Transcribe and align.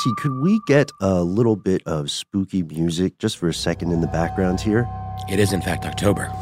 Casey, 0.00 0.14
could 0.14 0.40
we 0.40 0.60
get 0.66 0.90
a 1.02 1.22
little 1.22 1.56
bit 1.56 1.82
of 1.86 2.10
spooky 2.10 2.62
music 2.62 3.18
just 3.18 3.36
for 3.36 3.48
a 3.48 3.54
second 3.54 3.92
in 3.92 4.00
the 4.00 4.06
background 4.06 4.58
here? 4.58 4.88
It 5.28 5.38
is, 5.38 5.52
in 5.52 5.60
fact, 5.60 5.84
October. 5.84 6.32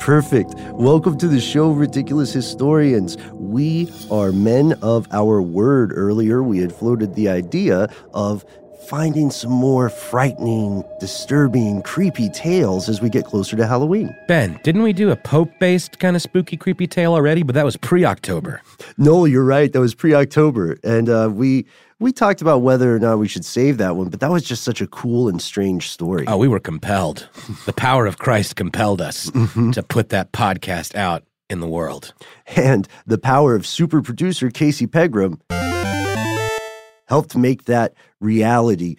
Perfect. 0.00 0.54
Welcome 0.72 1.18
to 1.18 1.28
the 1.28 1.40
show, 1.40 1.70
Ridiculous 1.72 2.32
Historians. 2.32 3.18
We 3.34 3.92
are 4.10 4.32
men 4.32 4.72
of 4.80 5.06
our 5.12 5.42
word. 5.42 5.92
Earlier, 5.94 6.42
we 6.42 6.58
had 6.58 6.72
floated 6.72 7.14
the 7.14 7.28
idea 7.28 7.92
of 8.14 8.42
finding 8.88 9.30
some 9.30 9.52
more 9.52 9.90
frightening, 9.90 10.82
disturbing, 10.98 11.82
creepy 11.82 12.30
tales 12.30 12.88
as 12.88 13.02
we 13.02 13.10
get 13.10 13.26
closer 13.26 13.54
to 13.54 13.66
Halloween. 13.66 14.16
Ben, 14.28 14.58
didn't 14.62 14.82
we 14.82 14.94
do 14.94 15.10
a 15.10 15.16
Pope 15.16 15.50
based 15.60 15.98
kind 15.98 16.16
of 16.16 16.22
spooky, 16.22 16.56
creepy 16.56 16.86
tale 16.86 17.12
already? 17.12 17.42
But 17.42 17.54
that 17.54 17.66
was 17.66 17.76
pre 17.76 18.06
October. 18.06 18.62
No, 18.96 19.26
you're 19.26 19.44
right. 19.44 19.72
That 19.72 19.80
was 19.80 19.94
pre-October, 19.94 20.78
and 20.82 21.08
uh, 21.08 21.30
we 21.32 21.66
we 22.00 22.12
talked 22.12 22.40
about 22.40 22.62
whether 22.62 22.94
or 22.94 22.98
not 22.98 23.18
we 23.18 23.28
should 23.28 23.44
save 23.44 23.78
that 23.78 23.96
one. 23.96 24.08
But 24.08 24.20
that 24.20 24.30
was 24.30 24.42
just 24.44 24.62
such 24.64 24.80
a 24.80 24.86
cool 24.86 25.28
and 25.28 25.40
strange 25.42 25.88
story. 25.90 26.24
Oh, 26.26 26.36
we 26.36 26.48
were 26.48 26.60
compelled. 26.60 27.28
The 27.66 27.72
power 27.72 28.06
of 28.06 28.18
Christ 28.18 28.56
compelled 28.56 29.00
us 29.00 29.30
to 29.32 29.84
put 29.88 30.10
that 30.10 30.32
podcast 30.32 30.94
out 30.94 31.24
in 31.50 31.60
the 31.60 31.66
world. 31.66 32.14
And 32.56 32.86
the 33.06 33.18
power 33.18 33.54
of 33.54 33.66
super 33.66 34.02
producer 34.02 34.50
Casey 34.50 34.86
Pegram 34.86 35.40
helped 37.06 37.36
make 37.36 37.64
that 37.64 37.94
reality. 38.20 38.96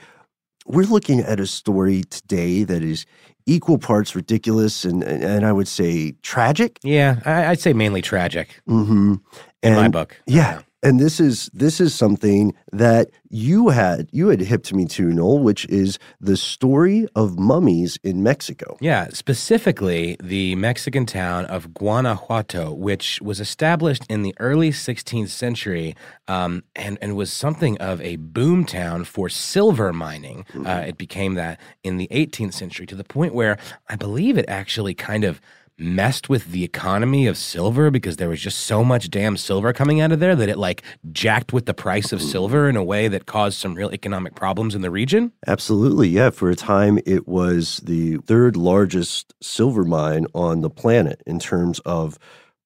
We're 0.66 0.86
looking 0.86 1.20
at 1.20 1.40
a 1.40 1.48
story 1.48 2.04
today 2.10 2.64
that 2.64 2.84
is 2.84 3.06
equal 3.46 3.80
parts 3.80 4.16
ridiculous 4.16 4.86
and 4.86 5.04
and 5.04 5.44
I 5.46 5.52
would 5.52 5.68
say 5.68 6.12
tragic. 6.22 6.80
Yeah, 6.84 7.20
I, 7.26 7.48
I'd 7.48 7.60
say 7.60 7.74
mainly 7.74 8.02
tragic 8.02 8.62
Mm-hmm. 8.68 9.16
In 9.64 9.74
my 9.74 9.88
book. 9.88 10.22
Yeah. 10.26 10.62
And 10.82 10.98
this 10.98 11.20
is 11.20 11.50
this 11.54 11.82
is 11.82 11.94
something 11.94 12.56
that 12.72 13.10
you 13.30 13.68
had 13.68 14.08
you 14.14 14.30
had 14.30 14.40
hip 14.40 14.64
to 14.64 14.76
me 14.76 14.86
to, 14.86 15.04
Noel, 15.04 15.40
which 15.40 15.68
is 15.68 16.00
the 16.22 16.38
story 16.38 17.06
of 17.16 17.38
mummies 17.38 18.00
in 18.02 18.24
Mexico. 18.24 18.78
Yeah, 18.80 19.10
specifically 19.10 20.16
the 20.24 20.56
Mexican 20.56 21.06
town 21.06 21.46
of 21.48 21.74
Guanajuato, 21.74 22.72
which 22.74 23.22
was 23.22 23.42
established 23.42 24.06
in 24.10 24.22
the 24.22 24.34
early 24.40 24.72
16th 24.72 25.28
century 25.28 25.98
um, 26.30 26.64
and, 26.78 26.98
and 27.02 27.18
was 27.18 27.32
something 27.32 27.78
of 27.80 28.00
a 28.00 28.16
boom 28.16 28.64
town 28.64 29.04
for 29.04 29.28
silver 29.28 29.92
mining. 29.92 30.46
Uh, 30.66 30.86
it 30.88 30.98
became 30.98 31.34
that 31.34 31.60
in 31.84 31.98
the 31.98 32.08
18th 32.10 32.54
century 32.54 32.86
to 32.86 32.96
the 32.96 33.04
point 33.04 33.34
where 33.36 33.58
I 33.90 33.98
believe 33.98 34.38
it 34.38 34.46
actually 34.48 34.94
kind 34.94 35.26
of 35.26 35.42
messed 35.80 36.30
with 36.30 36.52
the 36.52 36.64
economy 36.64 37.26
of 37.26 37.38
silver 37.38 37.90
because 37.90 38.18
there 38.18 38.30
was 38.30 38.42
just 38.42 38.60
so 38.60 38.84
much 38.84 39.10
damn 39.10 39.38
silver 39.38 39.74
coming 39.74 40.02
out 40.02 40.12
of 40.12 40.20
there 40.20 40.36
that 40.36 40.50
it 40.50 40.58
like 40.58 40.84
jacked 41.12 41.54
with 41.54 41.66
the 41.66 41.74
price 41.74 42.12
of 42.12 42.22
silver 42.22 42.68
in 42.68 42.76
a 42.76 42.84
way 42.84 43.08
that 43.08 43.26
caused 43.26 43.58
some 43.58 43.76
real 43.76 43.92
economic 43.92 44.36
problems 44.36 44.76
in 44.76 44.82
the 44.82 44.92
region. 44.92 45.32
Absolutely, 45.48 46.10
yeah. 46.10 46.30
For 46.30 46.50
a 46.50 46.56
time, 46.56 47.00
it 47.06 47.28
was 47.28 47.78
the 47.86 48.18
third 48.18 48.56
largest 48.58 49.34
silver 49.42 49.86
mine 49.86 50.26
on 50.34 50.62
the 50.62 50.70
planet 50.70 51.22
in 51.26 51.40
terms 51.40 51.80
of 51.80 52.20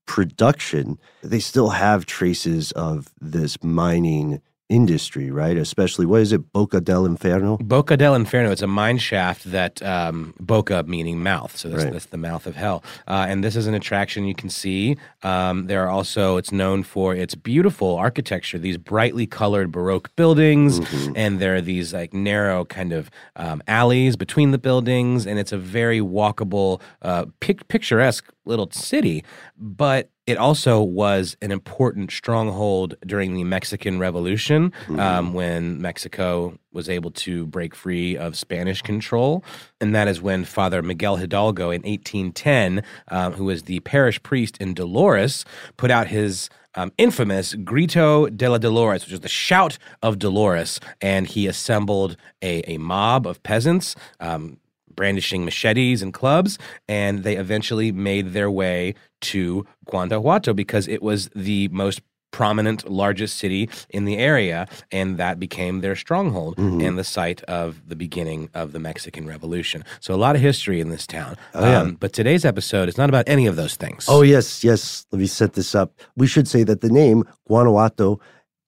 production. 0.06 1.00
They 1.22 1.40
still 1.40 1.70
have 1.70 2.06
traces 2.06 2.72
of 2.74 3.14
this 3.22 3.64
mining 3.64 4.42
industry, 4.74 5.30
right? 5.32 5.56
Especially, 5.58 6.06
what 6.06 6.22
is 6.22 6.32
it, 6.32 6.52
Boca 6.52 6.82
del 6.82 7.06
Inferno? 7.06 7.58
Boca 7.58 7.96
del 7.96 8.16
Inferno. 8.16 8.52
It's 8.52 8.62
a 8.62 8.68
mine 8.68 8.98
shaft 8.98 9.52
that 9.52 9.82
um, 9.84 10.34
Boca 10.40 10.84
meaning 10.88 11.22
mouth, 11.22 11.56
so 11.56 11.70
that's, 11.70 11.84
Right. 11.84 11.94
that's 11.94 12.08
the 12.08 12.18
mouth 12.18 12.48
of 12.48 12.56
hell. 12.56 12.84
Uh, 13.08 13.26
and 13.30 13.44
this 13.44 13.56
is 13.56 13.68
an 13.68 13.74
attraction 13.74 14.26
you 14.26 14.34
can 14.36 14.50
see. 14.50 14.98
Um, 15.22 15.68
there 15.68 15.84
are 15.86 15.90
also 15.90 16.38
it's 16.38 16.52
known 16.52 16.84
for 16.84 17.14
its 17.16 17.36
beautiful 17.36 17.96
architecture. 17.96 18.58
These 18.58 18.78
brightly 18.78 19.28
colored 19.28 19.72
Baroque 19.72 20.10
buildings, 20.16 20.80
and 21.16 21.40
there 21.40 21.56
are 21.56 21.62
these 21.62 21.94
like 21.94 22.14
narrow 22.14 22.66
kind 22.66 22.92
of 22.94 23.10
um, 23.36 23.62
alleys 23.68 24.16
between 24.16 24.52
the 24.52 24.58
buildings, 24.58 25.26
and 25.28 25.38
it's 25.40 25.52
a 25.52 25.58
very 25.58 26.00
walkable, 26.00 26.82
uh, 27.02 27.26
pic- 27.40 27.68
picturesque 27.68 28.26
little 28.46 28.70
city. 28.72 29.24
But 29.58 30.10
it 30.26 30.38
also 30.38 30.82
was 30.82 31.36
an 31.42 31.52
important 31.52 32.12
stronghold 32.12 32.96
during 33.06 33.36
the 33.36 33.44
Mexican 33.44 34.00
Revolution 34.00 34.72
um, 34.98 35.34
when 35.34 35.82
Mexico 35.82 36.58
was 36.72 36.88
able 36.88 37.12
to 37.12 37.46
break 37.48 37.76
free 37.76 38.16
of 38.16 38.38
Spanish 38.38 38.82
control. 38.82 39.44
And 39.82 39.94
that 39.94 40.08
is 40.08 40.22
when 40.22 40.46
Father 40.46 40.82
Miguel 40.82 41.18
Hidalgo 41.18 41.72
in 41.72 41.82
1810, 41.82 42.84
um, 43.10 43.34
who 43.34 43.46
was 43.46 43.64
the 43.64 43.82
parish 43.82 44.22
priest 44.24 44.58
in 44.60 44.74
Dolores, 44.74 45.44
put 45.76 45.92
out 45.92 46.08
his 46.08 46.50
um, 46.76 46.92
infamous 46.98 47.54
Grito 47.56 48.28
de 48.28 48.50
la 48.50 48.58
Dolores, 48.58 49.04
which 49.06 49.14
is 49.14 49.20
the 49.20 49.30
shout 49.30 49.78
of 50.02 50.20
Dolores. 50.20 50.80
And 51.02 51.28
he 51.28 51.48
assembled 51.48 52.18
a, 52.42 52.62
a 52.72 52.78
mob 52.78 53.28
of 53.28 53.44
peasants. 53.44 53.96
Um, 54.20 54.58
brandishing 54.96 55.46
machetes 55.46 56.02
and 56.02 56.14
clubs, 56.14 56.58
and 56.88 57.24
they 57.24 57.38
eventually 57.38 57.92
made 57.92 58.34
their 58.34 58.50
way 58.52 58.96
to 59.22 59.66
Guanajuato 59.86 60.54
because 60.54 60.88
it 60.88 61.02
was 61.02 61.30
the 61.36 61.68
most 61.70 62.02
prominent, 62.32 62.90
largest 62.90 63.38
city 63.38 63.70
in 63.90 64.06
the 64.06 64.18
area, 64.18 64.68
and 64.92 65.18
that 65.18 65.40
became 65.40 65.82
their 65.82 65.96
stronghold 65.96 66.58
and 66.58 66.98
the 66.98 67.04
site 67.04 67.44
of 67.44 67.88
the 67.88 67.96
beginning 67.96 68.50
of 68.56 68.74
the 68.74 68.80
Mexican 68.80 69.28
Revolution. 69.28 69.86
So, 70.00 70.14
a 70.14 70.18
lot 70.18 70.36
of 70.36 70.42
history 70.42 70.82
in 70.82 70.90
this 70.90 71.06
town. 71.06 71.38
Um, 71.54 71.64
yeah. 71.64 71.92
but 72.00 72.12
today's 72.12 72.44
episode 72.44 72.90
is 72.90 72.98
not 72.98 73.08
about 73.08 73.30
any 73.30 73.46
of 73.46 73.56
those 73.56 73.76
things. 73.76 74.06
Oh, 74.10 74.24
yes, 74.24 74.64
yes. 74.64 75.06
Let 75.12 75.20
me 75.20 75.28
set 75.28 75.54
this 75.54 75.76
up. 75.76 75.94
We 76.18 76.28
should 76.28 76.48
say 76.48 76.64
that 76.64 76.82
the 76.82 76.90
name 76.90 77.24
Guanajuato 77.48 78.20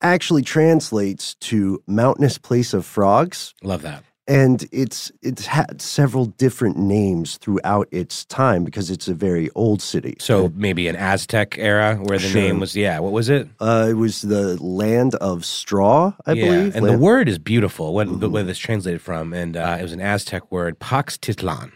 actually 0.02 0.44
translates 0.44 1.34
to 1.36 1.82
mountainous 1.88 2.38
place 2.38 2.74
of 2.74 2.86
frogs. 2.86 3.56
love 3.64 3.82
that. 3.82 4.04
And 4.28 4.68
it's 4.72 5.12
it's 5.22 5.46
had 5.46 5.82
several 5.82 6.26
different 6.26 6.78
names 6.78 7.38
throughout 7.38 7.88
its 7.92 8.26
time 8.26 8.64
because 8.64 8.90
it's 8.90 9.08
a 9.08 9.14
very 9.14 9.50
old 9.56 9.82
city. 9.82 10.16
So 10.20 10.52
maybe 10.56 10.88
an 10.88 10.96
Aztec 10.96 11.58
era 11.60 11.96
where 11.98 12.18
the 12.18 12.28
Sure. 12.28 12.42
name 12.42 12.60
was 12.60 12.76
yeah. 12.76 13.00
What 13.00 13.12
was 13.14 13.30
it? 13.30 13.48
Uh, 13.60 13.88
it 13.90 13.94
was 13.94 14.22
the 14.22 14.62
land 14.64 15.16
of 15.16 15.46
straw, 15.46 16.14
I 16.26 16.34
yeah, 16.34 16.46
believe. 16.46 16.76
and 16.76 16.86
the 16.86 16.98
word 16.98 17.30
is 17.30 17.38
beautiful. 17.40 17.94
What 17.94 18.08
Mm-hmm. 18.08 18.32
where 18.32 18.44
this 18.44 18.58
translated 18.58 19.02
from, 19.02 19.34
and 19.34 19.56
uh, 19.58 19.78
it 19.80 19.84
was 19.84 19.94
an 19.94 20.02
Aztec 20.02 20.52
word, 20.52 20.80
Paxtitlan. 20.80 21.72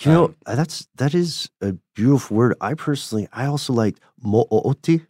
you 0.00 0.10
know, 0.12 0.24
um, 0.24 0.56
that's 0.56 0.86
that 0.96 1.14
is 1.14 1.48
a 1.60 1.72
beautiful 1.94 2.36
word. 2.36 2.54
I 2.60 2.74
personally, 2.74 3.28
I 3.32 3.46
also 3.46 3.72
liked 3.72 4.00
Mo'oti, 4.24 5.06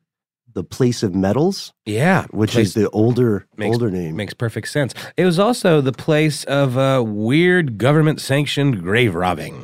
the 0.56 0.64
place 0.64 1.03
of 1.03 1.14
metals, 1.14 1.75
Yeah, 1.85 2.25
which 2.31 2.53
place- 2.53 2.69
is 2.69 2.75
the 2.75 2.88
older 2.91 3.47
makes- 3.58 3.75
older 3.75 3.91
name. 3.91 4.17
makes 4.17 4.32
perfect 4.32 4.69
sense. 4.69 4.94
It 5.19 5.26
was 5.26 5.38
also 5.38 5.82
the 5.82 5.93
place 5.93 6.44
of 6.44 6.79
uh, 6.79 7.05
weird 7.06 7.76
government 7.76 8.23
sanctioned 8.23 8.82
grave 8.82 9.14
robbing. 9.14 9.55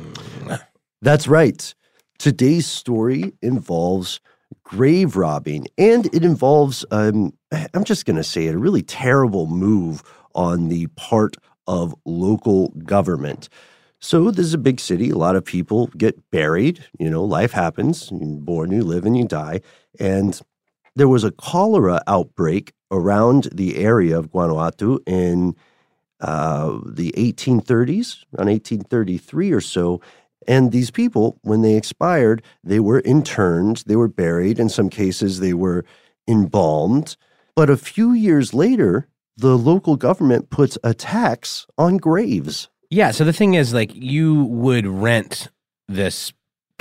That's 1.01 1.27
right. 1.27 1.73
Today's 2.19 2.67
story 2.67 3.33
involves 3.41 4.19
grave 4.63 5.15
robbing, 5.17 5.65
and 5.79 6.05
it 6.13 6.23
involves, 6.23 6.85
um, 6.91 7.33
I'm 7.73 7.83
just 7.83 8.05
going 8.05 8.15
to 8.17 8.23
say 8.23 8.45
it, 8.45 8.53
a 8.55 8.59
really 8.59 8.83
terrible 8.83 9.47
move 9.47 10.03
on 10.35 10.69
the 10.69 10.87
part 10.95 11.35
of 11.67 11.93
local 12.05 12.69
government. 12.85 13.49
So, 13.99 14.31
this 14.31 14.45
is 14.45 14.53
a 14.53 14.57
big 14.59 14.79
city. 14.79 15.09
A 15.09 15.17
lot 15.17 15.35
of 15.35 15.43
people 15.45 15.87
get 15.97 16.29
buried. 16.29 16.85
You 16.99 17.09
know, 17.09 17.23
life 17.23 17.51
happens. 17.53 18.11
You're 18.11 18.37
born, 18.39 18.71
you 18.71 18.83
live, 18.83 19.05
and 19.05 19.17
you 19.17 19.25
die. 19.25 19.61
And 19.99 20.39
there 20.95 21.07
was 21.07 21.23
a 21.23 21.31
cholera 21.31 22.01
outbreak 22.07 22.73
around 22.91 23.49
the 23.53 23.77
area 23.77 24.17
of 24.17 24.31
Guanajuato 24.31 24.99
in 25.07 25.55
uh, 26.19 26.79
the 26.85 27.11
1830s, 27.17 28.23
around 28.37 28.49
1833 28.49 29.51
or 29.51 29.61
so. 29.61 30.01
And 30.47 30.71
these 30.71 30.91
people, 30.91 31.39
when 31.41 31.61
they 31.61 31.75
expired, 31.75 32.43
they 32.63 32.79
were 32.79 33.01
interned, 33.01 33.83
they 33.87 33.95
were 33.95 34.07
buried. 34.07 34.59
In 34.59 34.69
some 34.69 34.89
cases, 34.89 35.39
they 35.39 35.53
were 35.53 35.85
embalmed. 36.27 37.17
But 37.55 37.69
a 37.69 37.77
few 37.77 38.13
years 38.13 38.53
later, 38.53 39.07
the 39.37 39.57
local 39.57 39.95
government 39.95 40.49
puts 40.49 40.77
a 40.83 40.93
tax 40.93 41.65
on 41.77 41.97
graves. 41.97 42.69
Yeah, 42.89 43.11
so 43.11 43.23
the 43.23 43.33
thing 43.33 43.55
is, 43.55 43.73
like, 43.73 43.91
you 43.95 44.43
would 44.45 44.85
rent 44.85 45.49
this 45.87 46.33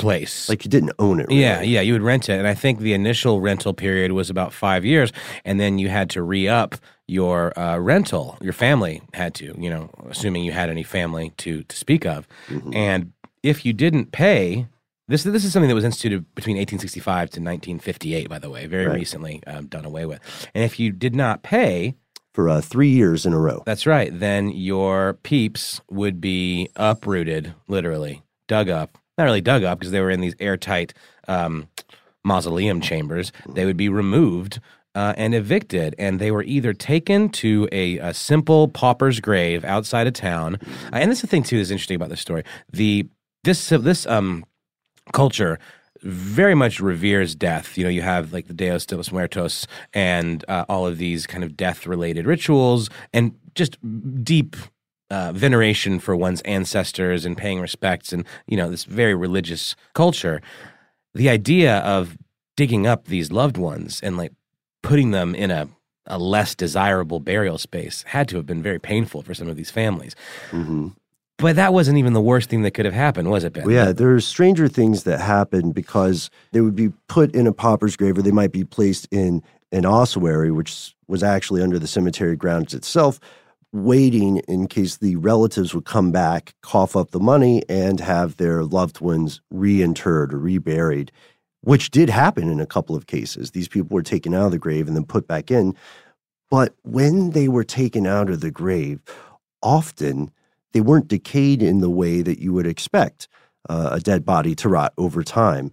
place. 0.02 0.48
Like 0.48 0.64
you 0.64 0.70
didn't 0.70 0.92
own 0.98 1.20
it. 1.20 1.28
Really. 1.28 1.40
Yeah, 1.40 1.62
yeah, 1.62 1.80
you 1.80 1.92
would 1.94 2.02
rent 2.02 2.28
it. 2.28 2.38
And 2.38 2.46
I 2.46 2.54
think 2.54 2.80
the 2.80 2.92
initial 2.92 3.40
rental 3.40 3.72
period 3.72 4.12
was 4.12 4.28
about 4.28 4.52
five 4.52 4.84
years. 4.84 5.12
And 5.46 5.58
then 5.58 5.78
you 5.78 5.88
had 5.88 6.10
to 6.10 6.22
re 6.22 6.46
up 6.48 6.74
your 7.08 7.58
uh, 7.58 7.78
rental. 7.78 8.36
Your 8.42 8.52
family 8.52 9.00
had 9.14 9.34
to, 9.36 9.54
you 9.58 9.70
know, 9.70 9.88
assuming 10.10 10.44
you 10.44 10.52
had 10.52 10.68
any 10.68 10.82
family 10.82 11.32
to, 11.38 11.62
to 11.62 11.76
speak 11.76 12.04
of. 12.04 12.26
Mm-hmm. 12.48 12.74
And 12.74 13.12
if 13.42 13.64
you 13.64 13.72
didn't 13.72 14.12
pay, 14.12 14.66
this, 15.08 15.22
this 15.24 15.44
is 15.44 15.52
something 15.52 15.68
that 15.68 15.74
was 15.74 15.84
instituted 15.84 16.24
between 16.34 16.56
1865 16.56 17.30
to 17.30 17.40
1958, 17.40 18.28
by 18.28 18.38
the 18.38 18.50
way, 18.50 18.66
very 18.66 18.86
Right. 18.86 18.94
recently 18.94 19.42
um, 19.46 19.66
done 19.66 19.84
away 19.84 20.06
with. 20.06 20.20
And 20.54 20.64
if 20.64 20.78
you 20.78 20.92
did 20.92 21.14
not 21.14 21.42
pay, 21.42 21.94
For 22.34 22.48
uh, 22.48 22.60
three 22.62 22.88
years 22.88 23.26
in 23.26 23.32
a 23.34 23.38
row. 23.38 23.62
that's 23.66 23.84
right, 23.86 24.10
then 24.18 24.48
your 24.50 25.14
peeps 25.22 25.80
would 25.90 26.20
be 26.20 26.70
uprooted, 26.76 27.52
literally, 27.68 28.22
dug 28.46 28.68
up. 28.70 28.96
Not 29.18 29.24
really 29.24 29.40
dug 29.40 29.62
up 29.62 29.78
because 29.78 29.92
they 29.92 30.00
were 30.00 30.10
in 30.10 30.20
these 30.20 30.34
airtight 30.40 30.94
um, 31.28 31.68
mausoleum 32.24 32.80
chambers. 32.80 33.32
They 33.48 33.64
would 33.64 33.76
be 33.76 33.88
removed 33.88 34.60
uh, 34.94 35.14
and 35.16 35.34
evicted, 35.34 35.94
and 35.98 36.18
they 36.18 36.30
were 36.30 36.42
either 36.42 36.72
taken 36.72 37.28
to 37.30 37.68
a, 37.72 37.98
a 37.98 38.14
simple 38.14 38.68
pauper's 38.68 39.20
grave 39.20 39.64
outside 39.64 40.06
of 40.06 40.12
town. 40.14 40.58
Uh, 40.92 40.96
and 40.96 41.10
this 41.10 41.18
is 41.18 41.22
the 41.22 41.28
thing 41.28 41.42
too 41.42 41.56
is 41.56 41.70
interesting 41.70 41.96
about 41.96 42.10
this 42.10 42.20
story. 42.20 42.44
The 42.72 43.08
this 43.44 43.68
this 43.70 44.06
um 44.06 44.44
culture 45.12 45.58
very 46.02 46.54
much 46.54 46.80
reveres 46.80 47.34
death. 47.34 47.78
You 47.78 47.84
know, 47.84 47.90
you 47.90 48.02
have 48.02 48.32
like 48.32 48.48
the 48.48 48.54
Dias 48.54 48.86
de 48.86 48.96
los 48.96 49.12
Muertos 49.12 49.66
and 49.94 50.44
uh, 50.48 50.64
all 50.68 50.86
of 50.86 50.98
these 50.98 51.26
kind 51.26 51.44
of 51.44 51.56
death 51.56 51.86
related 51.86 52.26
rituals 52.26 52.90
and 53.12 53.34
just 53.54 53.76
deep 54.24 54.56
uh, 55.12 55.30
veneration 55.32 55.98
for 56.00 56.16
one's 56.16 56.40
ancestors 56.42 57.26
and 57.26 57.36
paying 57.36 57.60
respects 57.60 58.12
and, 58.12 58.24
you 58.46 58.56
know, 58.56 58.70
this 58.70 58.84
very 58.84 59.14
religious 59.14 59.76
culture. 59.92 60.40
The 61.14 61.28
idea 61.28 61.78
of 61.80 62.16
digging 62.56 62.86
up 62.86 63.04
these 63.06 63.30
loved 63.30 63.58
ones 63.58 64.00
and 64.02 64.16
like 64.16 64.32
putting 64.82 65.10
them 65.10 65.34
in 65.34 65.50
a 65.50 65.68
a 66.06 66.18
less 66.18 66.56
desirable 66.56 67.20
burial 67.20 67.58
space 67.58 68.02
had 68.08 68.26
to 68.28 68.36
have 68.36 68.44
been 68.44 68.62
very 68.62 68.80
painful 68.80 69.22
for 69.22 69.34
some 69.34 69.48
of 69.48 69.56
these 69.56 69.70
families. 69.70 70.16
hmm 70.50 70.88
But 71.38 71.54
that 71.56 71.72
wasn't 71.72 71.98
even 71.98 72.12
the 72.12 72.20
worst 72.20 72.50
thing 72.50 72.62
that 72.62 72.72
could 72.72 72.86
have 72.86 72.94
happened, 72.94 73.30
was 73.30 73.44
it, 73.44 73.52
Ben? 73.52 73.64
Well, 73.64 73.74
yeah, 73.74 73.92
there 73.92 74.12
are 74.14 74.20
stranger 74.20 74.66
things 74.68 75.04
that 75.04 75.20
happen 75.20 75.70
because 75.72 76.28
they 76.52 76.60
would 76.60 76.74
be 76.74 76.88
put 77.06 77.32
in 77.34 77.46
a 77.46 77.52
pauper's 77.52 77.96
grave 77.96 78.18
or 78.18 78.22
they 78.22 78.32
might 78.32 78.52
be 78.52 78.64
placed 78.64 79.06
in 79.12 79.42
an 79.70 79.86
ossuary, 79.86 80.50
which 80.50 80.94
was 81.06 81.22
actually 81.22 81.62
under 81.62 81.78
the 81.78 81.86
cemetery 81.86 82.36
grounds 82.36 82.74
itself, 82.74 83.20
waiting 83.72 84.38
in 84.48 84.66
case 84.66 84.98
the 84.98 85.16
relatives 85.16 85.74
would 85.74 85.84
come 85.84 86.12
back, 86.12 86.54
cough 86.62 86.94
up 86.94 87.10
the 87.10 87.20
money, 87.20 87.62
and 87.68 88.00
have 88.00 88.36
their 88.36 88.64
loved 88.64 89.00
ones 89.00 89.40
reinterred 89.52 90.32
or 90.32 90.38
reburied, 90.38 91.10
which 91.62 91.90
did 91.90 92.10
happen 92.10 92.48
in 92.50 92.60
a 92.60 92.66
couple 92.66 92.94
of 92.94 93.06
cases. 93.06 93.50
These 93.50 93.68
people 93.68 93.94
were 93.94 94.02
taken 94.02 94.34
out 94.34 94.46
of 94.46 94.52
the 94.52 94.58
grave 94.58 94.86
and 94.86 94.96
then 94.96 95.06
put 95.06 95.26
back 95.26 95.50
in. 95.50 95.74
But 96.50 96.74
when 96.82 97.30
they 97.30 97.48
were 97.48 97.64
taken 97.64 98.06
out 98.06 98.28
of 98.28 98.40
the 98.40 98.50
grave, 98.50 99.00
often 99.62 100.30
they 100.72 100.82
weren't 100.82 101.08
decayed 101.08 101.62
in 101.62 101.80
the 101.80 101.90
way 101.90 102.20
that 102.20 102.40
you 102.40 102.52
would 102.52 102.66
expect 102.66 103.28
uh, 103.70 103.90
a 103.92 104.00
dead 104.00 104.24
body 104.24 104.54
to 104.56 104.68
rot 104.68 104.92
over 104.98 105.22
time. 105.22 105.70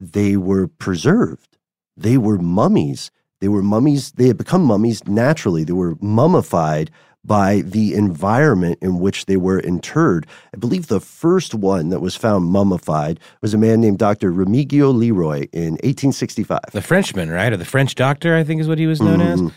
They 0.00 0.36
were 0.36 0.66
preserved. 0.66 1.58
They 1.96 2.16
were 2.16 2.38
mummies. 2.38 3.10
They 3.40 3.48
were 3.48 3.62
mummies. 3.62 4.12
They 4.12 4.28
had 4.28 4.38
become 4.38 4.62
mummies 4.62 5.06
naturally. 5.06 5.64
They 5.64 5.72
were 5.72 5.96
mummified 6.00 6.90
by 7.24 7.62
the 7.62 7.94
environment 7.94 8.78
in 8.82 8.98
which 8.98 9.26
they 9.26 9.36
were 9.36 9.58
interred. 9.58 10.26
I 10.52 10.58
believe 10.58 10.88
the 10.88 11.00
first 11.00 11.54
one 11.54 11.88
that 11.88 12.00
was 12.00 12.16
found 12.16 12.46
mummified 12.46 13.18
was 13.40 13.54
a 13.54 13.58
man 13.58 13.80
named 13.80 13.98
Dr. 13.98 14.32
Remigio 14.32 14.94
Leroy 14.94 15.48
in 15.52 15.72
1865. 15.74 16.60
The 16.72 16.82
Frenchman, 16.82 17.30
right? 17.30 17.52
Or 17.52 17.56
the 17.56 17.64
French 17.64 17.94
doctor, 17.94 18.36
I 18.36 18.44
think 18.44 18.60
is 18.60 18.68
what 18.68 18.78
he 18.78 18.86
was 18.86 19.00
known 19.00 19.20
as. 19.20 19.40
Mm-hmm. 19.40 19.54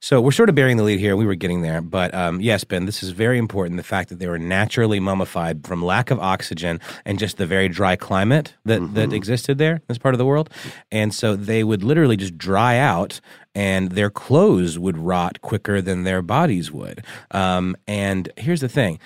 So 0.00 0.20
we're 0.20 0.32
sort 0.32 0.48
of 0.48 0.54
bearing 0.54 0.76
the 0.76 0.82
lead 0.82 1.00
here. 1.00 1.16
We 1.16 1.26
were 1.26 1.34
getting 1.34 1.62
there. 1.62 1.80
But 1.80 2.14
um, 2.14 2.40
yes, 2.40 2.64
Ben, 2.64 2.86
this 2.86 3.02
is 3.02 3.10
very 3.10 3.38
important 3.38 3.76
the 3.76 3.82
fact 3.82 4.08
that 4.10 4.18
they 4.18 4.26
were 4.26 4.38
naturally 4.38 5.00
mummified 5.00 5.66
from 5.66 5.84
lack 5.84 6.10
of 6.10 6.18
oxygen 6.20 6.80
and 7.04 7.18
just 7.18 7.36
the 7.36 7.46
very 7.46 7.68
dry 7.68 7.96
climate 7.96 8.54
that, 8.64 8.94
that 8.94 9.12
existed 9.12 9.58
there 9.58 9.76
in 9.76 9.82
this 9.88 9.98
part 9.98 10.14
of 10.14 10.18
the 10.18 10.26
world. 10.26 10.50
And 10.90 11.12
so 11.12 11.36
they 11.36 11.64
would 11.64 11.82
literally 11.82 12.16
just 12.16 12.38
dry 12.38 12.78
out 12.78 13.20
and 13.54 13.92
their 13.92 14.10
clothes 14.10 14.78
would 14.78 14.96
rot 14.96 15.40
quicker 15.40 15.82
than 15.82 16.04
their 16.04 16.22
bodies 16.22 16.70
would. 16.70 17.04
Um, 17.32 17.76
and 17.86 18.30
here's 18.36 18.60
the 18.60 18.68
thing 18.68 19.00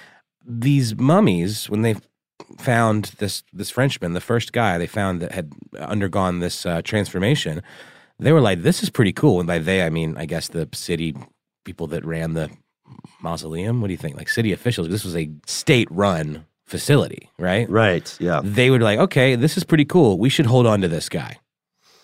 these 0.45 0.97
mummies, 0.97 1.71
when 1.71 1.83
they 1.83 1.97
found 2.59 3.15
this 3.19 3.45
this 3.53 3.71
Frenchman, 3.71 4.13
the 4.13 4.21
first 4.21 4.53
guy 4.53 4.79
they 4.79 4.87
found 4.87 5.21
that 5.21 5.33
had 5.33 5.53
undergone 5.79 6.41
this 6.41 6.67
uh, 6.67 6.83
transformation, 6.83 7.63
they 8.19 8.33
were 8.33 8.41
like, 8.41 8.63
"This 8.63 8.83
is 8.83 8.91
pretty 8.91 9.13
cool." 9.13 9.41
And 9.41 9.47
by 9.47 9.59
they, 9.59 9.83
I 9.83 9.91
mean, 9.91 10.17
I 10.17 10.27
guess 10.27 10.49
the 10.49 10.69
city 10.73 11.15
people 11.65 11.87
that 11.89 12.05
ran 12.05 12.35
the 12.35 12.51
mausoleum. 13.21 13.81
What 13.81 13.89
do 13.89 13.93
you 13.93 13.99
think? 13.99 14.17
Like 14.17 14.29
city 14.29 14.53
officials. 14.53 14.89
This 14.89 15.05
was 15.05 15.17
a 15.17 15.31
state-run 15.47 16.45
facility, 16.67 17.31
right? 17.39 17.69
Right, 17.69 18.17
yeah. 18.21 18.41
They 18.43 18.71
would 18.71 18.83
like, 18.83 18.99
"Okay, 18.99 19.35
this 19.35 19.57
is 19.57 19.65
pretty 19.65 19.85
cool. 19.85 20.19
We 20.19 20.29
should 20.29 20.47
hold 20.47 20.67
on 20.67 20.81
to 20.81 20.89
this 20.89 21.09
guy," 21.09 21.39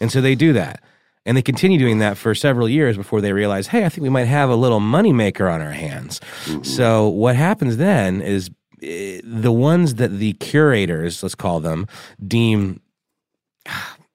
and 0.00 0.10
so 0.12 0.20
they 0.20 0.34
do 0.34 0.52
that. 0.52 0.82
And 1.26 1.36
they 1.36 1.42
continue 1.42 1.78
doing 1.78 1.98
that 1.98 2.16
for 2.16 2.34
several 2.34 2.70
years 2.70 2.96
before 2.96 3.20
they 3.20 3.34
realize, 3.34 3.66
hey, 3.66 3.84
I 3.84 3.90
think 3.90 4.02
we 4.02 4.08
might 4.08 4.24
have 4.28 4.48
a 4.48 4.54
little 4.56 4.80
moneymaker 4.80 5.52
on 5.52 5.60
our 5.60 5.72
hands. 5.72 6.22
So 6.62 7.06
what 7.08 7.36
happens 7.36 7.76
then 7.76 8.22
is 8.22 8.48
eh, 8.82 9.20
the 9.22 9.52
ones 9.52 9.96
that 9.96 10.08
the 10.08 10.32
curators, 10.34 11.22
let's 11.22 11.34
call 11.34 11.60
them, 11.60 11.86
deem, 12.26 12.80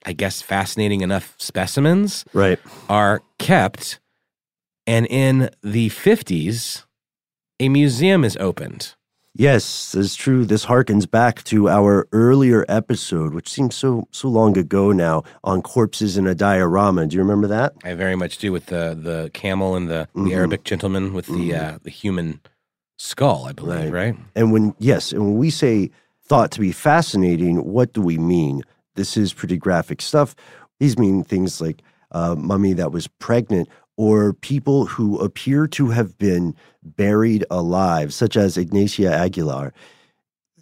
I 0.04 0.12
guess, 0.12 0.42
fascinating 0.42 1.00
enough 1.00 1.34
specimens 1.38 2.24
Right. 2.32 2.58
are 2.88 3.22
kept. 3.38 4.00
And 4.86 5.06
in 5.06 5.50
the 5.62 5.88
50s, 5.90 6.84
a 7.58 7.68
museum 7.68 8.24
is 8.24 8.36
opened. 8.38 8.94
Yes, 9.36 9.90
that's 9.92 10.14
true. 10.14 10.44
This 10.44 10.66
harkens 10.66 11.10
back 11.10 11.42
to 11.44 11.68
our 11.68 12.06
earlier 12.12 12.64
episode, 12.68 13.34
which 13.34 13.48
seems 13.48 13.74
so 13.74 14.06
so 14.12 14.28
long 14.28 14.56
ago 14.56 14.92
now, 14.92 15.24
on 15.42 15.60
corpses 15.60 16.16
in 16.16 16.28
a 16.28 16.36
diorama. 16.36 17.04
Do 17.06 17.16
you 17.16 17.22
remember 17.22 17.48
that? 17.48 17.72
I 17.82 17.94
very 17.94 18.14
much 18.14 18.38
do 18.38 18.52
with 18.52 18.66
the 18.66 18.96
the 18.96 19.30
camel 19.34 19.74
and 19.74 19.88
the, 19.88 20.06
the 20.14 20.34
Arabic 20.34 20.62
gentleman 20.62 21.12
with 21.14 21.26
the 21.26 21.52
uh, 21.52 21.78
the 21.82 21.90
human 21.90 22.40
skull, 22.96 23.46
I 23.46 23.52
believe, 23.52 23.92
right? 23.92 24.14
And 24.36 24.52
when 24.52 24.72
yes, 24.78 25.10
and 25.10 25.22
when 25.24 25.36
we 25.36 25.50
say 25.50 25.90
thought 26.22 26.52
to 26.52 26.60
be 26.60 26.70
fascinating, 26.70 27.56
what 27.64 27.92
do 27.92 28.02
we 28.02 28.18
mean? 28.18 28.62
This 28.94 29.16
is 29.16 29.32
pretty 29.32 29.56
graphic 29.56 30.00
stuff. 30.00 30.34
These 30.80 30.98
mean 30.98 31.24
things 31.24 31.60
like 31.60 31.82
a 32.10 32.36
mummy 32.36 32.72
that 32.74 32.92
was 32.92 33.06
pregnant 33.06 33.68
or 33.96 34.32
people 34.32 34.86
who 34.86 35.18
appear 35.18 35.66
to 35.68 35.90
have 35.90 36.18
been 36.18 36.54
buried 36.82 37.44
alive, 37.50 38.12
such 38.12 38.36
as 38.36 38.56
Ignacia 38.56 39.12
Aguilar. 39.12 39.72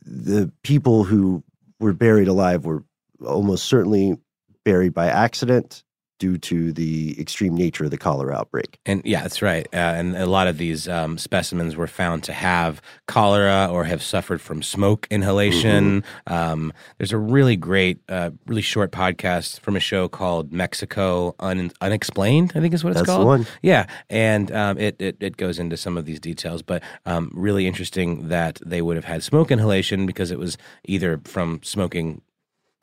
The 0.05 0.53
people 0.63 1.05
who 1.05 1.43
were 1.81 1.93
buried 1.93 2.29
alive 2.29 2.65
were 2.65 2.85
almost 3.25 3.65
certainly 3.65 4.19
buried 4.65 4.93
by 4.93 5.07
accident 5.09 5.83
due 6.23 6.39
to 6.39 6.73
the 6.73 7.21
extreme 7.21 7.53
nature 7.53 7.83
of 7.83 7.91
the 7.91 7.99
cholera 7.99 8.33
outbreak. 8.33 8.79
And 8.87 9.03
yeah, 9.05 9.23
that's 9.23 9.43
right. 9.43 9.67
Uh, 9.73 9.99
and 9.99 10.17
a 10.17 10.27
lot 10.27 10.47
of 10.47 10.57
these 10.57 10.87
um, 10.89 11.19
specimens 11.19 11.75
were 11.75 11.89
found 11.89 12.23
to 12.23 12.33
have 12.33 12.81
cholera 13.09 13.69
or 13.69 13.83
have 13.83 14.05
suffered 14.05 14.41
from 14.41 14.63
smoke 14.63 15.09
inhalation. 15.11 16.03
Mm-hmm. 16.03 16.33
Um, 16.33 16.73
there's 16.99 17.11
a 17.11 17.19
really 17.19 17.57
great, 17.57 17.99
uh, 18.09 18.31
really 18.47 18.63
short 18.63 18.93
podcast 18.93 19.59
from 19.59 19.75
a 19.75 19.81
show 19.81 20.09
called 20.09 20.53
Mexico 20.53 21.35
Un- 21.41 21.73
Unexplained, 21.81 22.53
I 22.55 22.61
think 22.61 22.73
is 22.73 22.85
what 22.85 22.91
it's 22.91 23.01
That's 23.01 23.11
called. 23.11 23.49
Yeah. 23.61 23.87
And 24.09 24.53
um, 24.53 24.79
it, 24.79 24.95
it, 25.03 25.17
it 25.19 25.37
goes 25.37 25.59
into 25.59 25.77
some 25.77 25.99
of 25.99 26.05
these 26.05 26.21
details, 26.21 26.63
but 26.63 26.85
um, 27.05 27.33
really 27.35 27.67
interesting 27.67 28.29
that 28.29 28.61
they 28.65 28.81
would 28.81 28.95
have 28.95 29.07
had 29.07 29.25
smoke 29.25 29.51
inhalation 29.51 30.07
because 30.07 30.31
it 30.31 30.39
was 30.39 30.57
either 30.85 31.21
from 31.25 31.59
smoking 31.65 32.23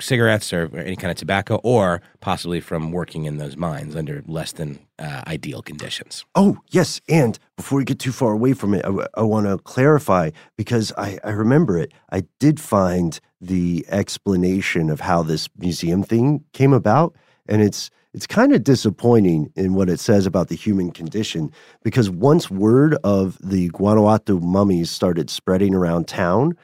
cigarettes 0.01 0.51
or 0.53 0.75
any 0.77 0.96
kind 0.96 1.12
of 1.12 1.18
tobacco, 1.18 1.60
or 1.63 2.01
possibly 2.20 2.62
from 2.62 2.91
working 2.91 3.25
in 3.25 3.38
those 3.38 3.58
mines 3.58 3.96
under 3.96 4.24
less 4.27 4.51
than 4.51 4.79
uh, 4.98 5.24
ideal 5.27 5.62
conditions. 5.62 6.25
Oh, 6.36 6.58
yes. 6.70 7.01
And 7.08 7.38
before 7.58 7.77
we 7.77 7.86
get 7.86 8.00
too 8.00 8.12
far 8.12 8.32
away 8.32 8.53
from 8.53 8.74
it, 8.74 8.86
I, 9.15 9.22
want 9.22 9.48
to 9.48 9.58
clarify 9.60 10.32
because 10.58 10.91
I, 10.98 11.20
I 11.24 11.32
remember 11.32 11.77
it. 11.77 11.91
I 12.12 12.24
did 12.39 12.60
find 12.60 13.20
the 13.41 13.86
explanation 13.89 14.89
of 14.89 15.01
how 15.01 15.24
this 15.24 15.50
museum 15.58 16.03
thing 16.03 16.44
came 16.53 16.74
about. 16.74 17.15
And 17.48 17.62
it's 17.62 17.89
it's 18.13 18.25
kind 18.25 18.53
of 18.53 18.63
disappointing 18.63 19.51
in 19.56 19.75
what 19.75 19.89
it 19.89 20.00
says 20.00 20.25
about 20.25 20.48
the 20.48 20.56
human 20.56 20.89
condition 20.89 21.51
because 21.84 22.10
once 22.10 22.50
word 22.50 22.98
of 23.03 23.38
the 23.39 23.68
Guanajuato 23.70 24.39
mummies 24.39 24.89
started 24.89 25.29
spreading 25.29 25.75
around 25.75 26.08
town, 26.08 26.58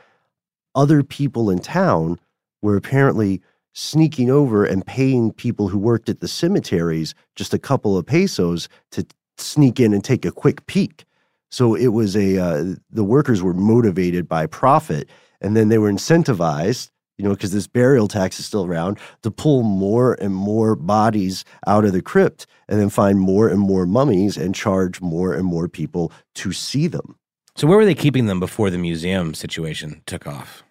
other 0.74 1.04
people 1.04 1.52
in 1.52 1.60
town 1.60 2.20
were 2.66 2.76
apparently 2.76 3.42
sneaking 3.74 4.32
over 4.32 4.66
and 4.66 4.86
paying 4.86 5.32
people 5.32 5.68
who 5.68 5.78
worked 5.78 6.10
at 6.10 6.20
the 6.20 6.28
cemeteries 6.28 7.14
just 7.36 7.54
a 7.54 7.60
couple 7.60 7.96
of 7.96 8.06
pesos 8.06 8.68
to 8.92 9.06
sneak 9.38 9.80
in 9.80 9.94
and 9.94 10.04
take 10.04 10.26
a 10.26 10.32
quick 10.32 10.66
peek. 10.66 11.06
So 11.52 11.76
it 11.76 11.90
was 11.90 12.16
a 12.16 12.38
uh, 12.38 12.76
the 12.90 13.04
workers 13.04 13.44
were 13.44 13.54
motivated 13.54 14.28
by 14.28 14.48
profit, 14.48 15.08
and 15.42 15.56
then 15.56 15.70
they 15.70 15.78
were 15.78 15.92
incentivized, 15.92 16.90
you 17.18 17.24
know, 17.24 17.36
because 17.36 17.52
this 17.52 17.68
burial 17.68 18.08
tax 18.08 18.40
is 18.40 18.46
still 18.48 18.66
around, 18.66 18.98
to 19.22 19.30
pull 19.30 19.62
more 19.62 20.16
and 20.16 20.34
more 20.34 20.76
bodies 20.76 21.46
out 21.68 21.86
of 21.86 21.94
the 21.94 22.02
crypt, 22.02 22.48
and 22.68 22.80
then 22.80 22.90
find 22.90 23.20
more 23.20 23.48
and 23.48 23.60
more 23.60 23.86
mummies 23.86 24.38
and 24.38 24.56
charge 24.56 25.02
more 25.02 25.34
and 25.34 25.46
more 25.46 25.68
people 25.68 26.12
to 26.34 26.52
see 26.52 26.88
them. 26.88 27.16
So 27.56 27.68
where 27.68 27.78
were 27.78 27.86
they 27.86 27.96
keeping 27.96 28.26
them 28.26 28.40
before 28.40 28.70
the 28.70 28.78
museum 28.78 29.34
situation 29.34 30.02
took 30.06 30.26
off? 30.28 30.65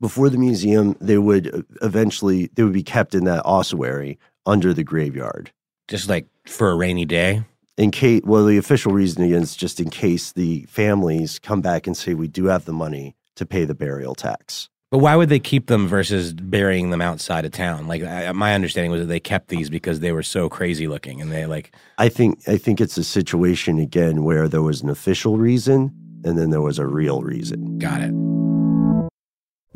Before 0.00 0.28
the 0.28 0.38
museum, 0.38 0.96
they 1.00 1.18
would 1.18 1.54
uh, 1.54 1.62
eventually 1.82 2.50
they 2.54 2.62
would 2.62 2.72
be 2.72 2.82
kept 2.82 3.14
in 3.14 3.24
that 3.24 3.42
ossuary 3.44 4.18
under 4.46 4.72
the 4.72 4.84
graveyard, 4.84 5.50
just 5.88 6.08
like 6.08 6.26
for 6.46 6.70
a 6.70 6.76
rainy 6.76 7.04
day. 7.04 7.42
In 7.76 7.90
case, 7.90 8.22
well, 8.24 8.44
the 8.44 8.58
official 8.58 8.92
reasoning 8.92 9.30
is 9.30 9.54
just 9.54 9.78
in 9.78 9.88
case 9.90 10.32
the 10.32 10.66
families 10.68 11.38
come 11.38 11.60
back 11.60 11.86
and 11.86 11.96
say 11.96 12.14
we 12.14 12.26
do 12.26 12.46
have 12.46 12.64
the 12.64 12.72
money 12.72 13.14
to 13.36 13.46
pay 13.46 13.64
the 13.64 13.74
burial 13.74 14.16
tax. 14.16 14.68
But 14.90 14.98
why 14.98 15.14
would 15.16 15.28
they 15.28 15.38
keep 15.38 15.66
them 15.66 15.86
versus 15.86 16.32
burying 16.32 16.90
them 16.90 17.02
outside 17.02 17.44
of 17.44 17.52
town? 17.52 17.86
Like 17.86 18.02
I, 18.02 18.32
my 18.32 18.54
understanding 18.54 18.90
was 18.90 19.02
that 19.02 19.06
they 19.06 19.20
kept 19.20 19.48
these 19.48 19.70
because 19.70 20.00
they 20.00 20.12
were 20.12 20.22
so 20.22 20.48
crazy 20.48 20.88
looking, 20.88 21.20
and 21.20 21.30
they 21.30 21.46
like. 21.46 21.74
I 21.98 22.08
think 22.08 22.48
I 22.48 22.56
think 22.56 22.80
it's 22.80 22.96
a 22.96 23.04
situation 23.04 23.78
again 23.78 24.24
where 24.24 24.48
there 24.48 24.62
was 24.62 24.82
an 24.82 24.88
official 24.88 25.36
reason 25.36 25.94
and 26.24 26.38
then 26.38 26.50
there 26.50 26.62
was 26.62 26.78
a 26.78 26.86
real 26.86 27.22
reason. 27.22 27.78
Got 27.78 28.02
it. 28.02 28.37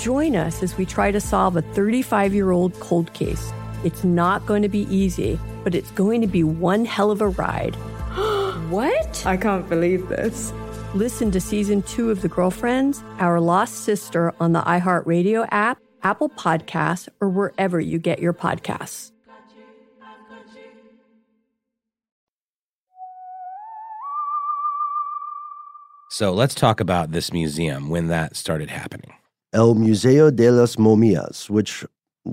Join 0.00 0.34
us 0.34 0.62
as 0.62 0.78
we 0.78 0.86
try 0.86 1.10
to 1.10 1.20
solve 1.20 1.58
a 1.58 1.62
35 1.62 2.32
year 2.32 2.52
old 2.52 2.72
cold 2.80 3.12
case. 3.12 3.52
It's 3.84 4.02
not 4.02 4.46
going 4.46 4.62
to 4.62 4.68
be 4.68 4.86
easy, 4.94 5.38
but 5.62 5.74
it's 5.74 5.90
going 5.90 6.22
to 6.22 6.26
be 6.26 6.42
one 6.42 6.86
hell 6.86 7.10
of 7.10 7.20
a 7.20 7.28
ride. 7.28 7.76
What? 8.70 9.26
I 9.26 9.36
can't 9.36 9.68
believe 9.68 10.08
this. 10.08 10.52
Listen 10.94 11.32
to 11.32 11.40
season 11.40 11.82
two 11.82 12.10
of 12.10 12.22
The 12.22 12.28
Girlfriends, 12.28 13.02
Our 13.18 13.40
Lost 13.40 13.84
Sister 13.84 14.32
on 14.38 14.52
the 14.52 14.62
iHeartRadio 14.62 15.48
app, 15.50 15.78
Apple 16.04 16.28
Podcasts, 16.28 17.08
or 17.20 17.28
wherever 17.28 17.80
you 17.80 17.98
get 17.98 18.20
your 18.20 18.32
podcasts. 18.32 19.10
So 26.10 26.32
let's 26.32 26.54
talk 26.54 26.80
about 26.80 27.10
this 27.10 27.32
museum 27.32 27.88
when 27.88 28.06
that 28.06 28.36
started 28.36 28.70
happening. 28.70 29.14
El 29.52 29.74
Museo 29.74 30.30
de 30.30 30.50
las 30.50 30.76
Momias, 30.76 31.50
which, 31.50 31.84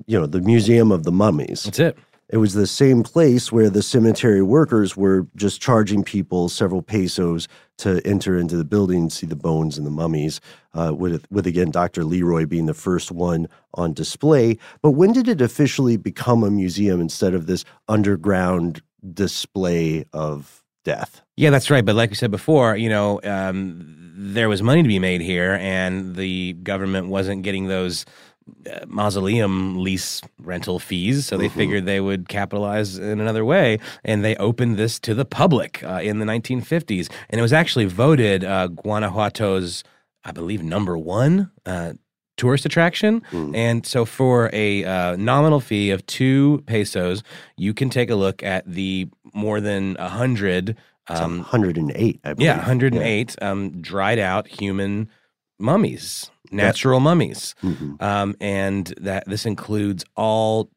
you 0.05 0.19
know, 0.19 0.27
the 0.27 0.41
Museum 0.41 0.91
of 0.91 1.03
the 1.03 1.11
Mummies. 1.11 1.63
That's 1.63 1.79
it. 1.79 1.97
It 2.29 2.37
was 2.37 2.53
the 2.53 2.67
same 2.67 3.03
place 3.03 3.53
where 3.53 3.69
the 3.69 3.81
cemetery 3.81 4.41
workers 4.41 4.97
were 4.97 5.27
just 5.37 5.61
charging 5.61 6.03
people 6.03 6.49
several 6.49 6.81
pesos 6.81 7.47
to 7.77 8.01
enter 8.03 8.37
into 8.37 8.57
the 8.57 8.65
building 8.65 9.03
and 9.03 9.13
see 9.13 9.25
the 9.25 9.35
bones 9.35 9.77
and 9.77 9.87
the 9.87 9.91
mummies, 9.91 10.41
uh, 10.73 10.93
with, 10.93 11.25
with 11.31 11.47
again 11.47 11.71
Dr. 11.71 12.03
Leroy 12.03 12.45
being 12.45 12.65
the 12.65 12.73
first 12.73 13.11
one 13.13 13.47
on 13.75 13.93
display. 13.93 14.57
But 14.81 14.91
when 14.91 15.13
did 15.13 15.29
it 15.29 15.39
officially 15.39 15.95
become 15.95 16.43
a 16.43 16.51
museum 16.51 16.99
instead 16.99 17.33
of 17.33 17.45
this 17.45 17.63
underground 17.87 18.81
display 19.13 20.03
of 20.11 20.65
death? 20.83 21.21
Yeah, 21.37 21.51
that's 21.51 21.69
right. 21.69 21.85
But 21.85 21.95
like 21.95 22.09
we 22.09 22.15
said 22.15 22.31
before, 22.31 22.75
you 22.75 22.89
know, 22.89 23.21
um, 23.23 23.93
there 24.17 24.49
was 24.49 24.63
money 24.63 24.81
to 24.81 24.87
be 24.87 24.97
made 24.99 25.21
here, 25.21 25.53
and 25.61 26.15
the 26.15 26.53
government 26.53 27.07
wasn't 27.07 27.43
getting 27.43 27.67
those 27.67 28.05
uh, 28.71 28.79
mausoleum 28.87 29.83
lease 29.83 30.21
rental 30.39 30.79
fees, 30.79 31.27
so 31.27 31.37
they 31.37 31.47
figured 31.49 31.85
they 31.85 31.99
would 32.01 32.27
capitalize 32.27 32.97
in 32.97 33.19
another 33.19 33.45
way, 33.45 33.77
and 34.03 34.25
they 34.25 34.35
opened 34.37 34.77
this 34.77 34.99
to 35.01 35.13
the 35.13 35.25
public 35.25 35.83
uh, 35.83 35.99
in 36.01 36.17
the 36.17 36.25
1950s, 36.25 37.07
and 37.29 37.37
it 37.39 37.41
was 37.41 37.53
actually 37.53 37.85
voted 37.85 38.43
uh, 38.43 38.67
Guanajuato's, 38.67 39.83
I 40.23 40.31
believe, 40.31 40.63
number 40.63 40.97
one. 40.97 41.51
Uh, 41.65 41.93
Tourist 42.37 42.67
attraction, 42.67 43.23
and 43.55 43.83
so 43.83 44.05
for 44.05 44.51
a 44.53 44.83
uh, 44.85 45.15
nominal 45.15 45.59
fee 45.59 45.89
of 45.89 46.05
two 46.05 46.63
pesos, 46.67 47.23
you 47.55 47.73
can 47.73 47.89
take 47.89 48.11
a 48.11 48.15
look 48.15 48.43
at 48.43 48.63
the 48.71 49.09
more 49.33 49.59
than 49.59 49.95
a 49.97 50.07
hundred, 50.07 50.77
um, 51.09 51.39
108, 51.39 52.19
I 52.23 52.33
believe. 52.33 52.45
yeah, 52.45 52.57
108 52.57 53.35
um, 53.41 53.81
dried 53.81 54.19
out 54.19 54.47
human 54.47 55.09
mummies, 55.59 56.29
natural 56.51 56.99
mummies. 56.99 57.55
Mhm. 57.63 58.01
Um, 58.01 58.35
and 58.39 58.93
that 58.99 59.27
this 59.27 59.45
includes 59.45 60.03
all 60.15 60.69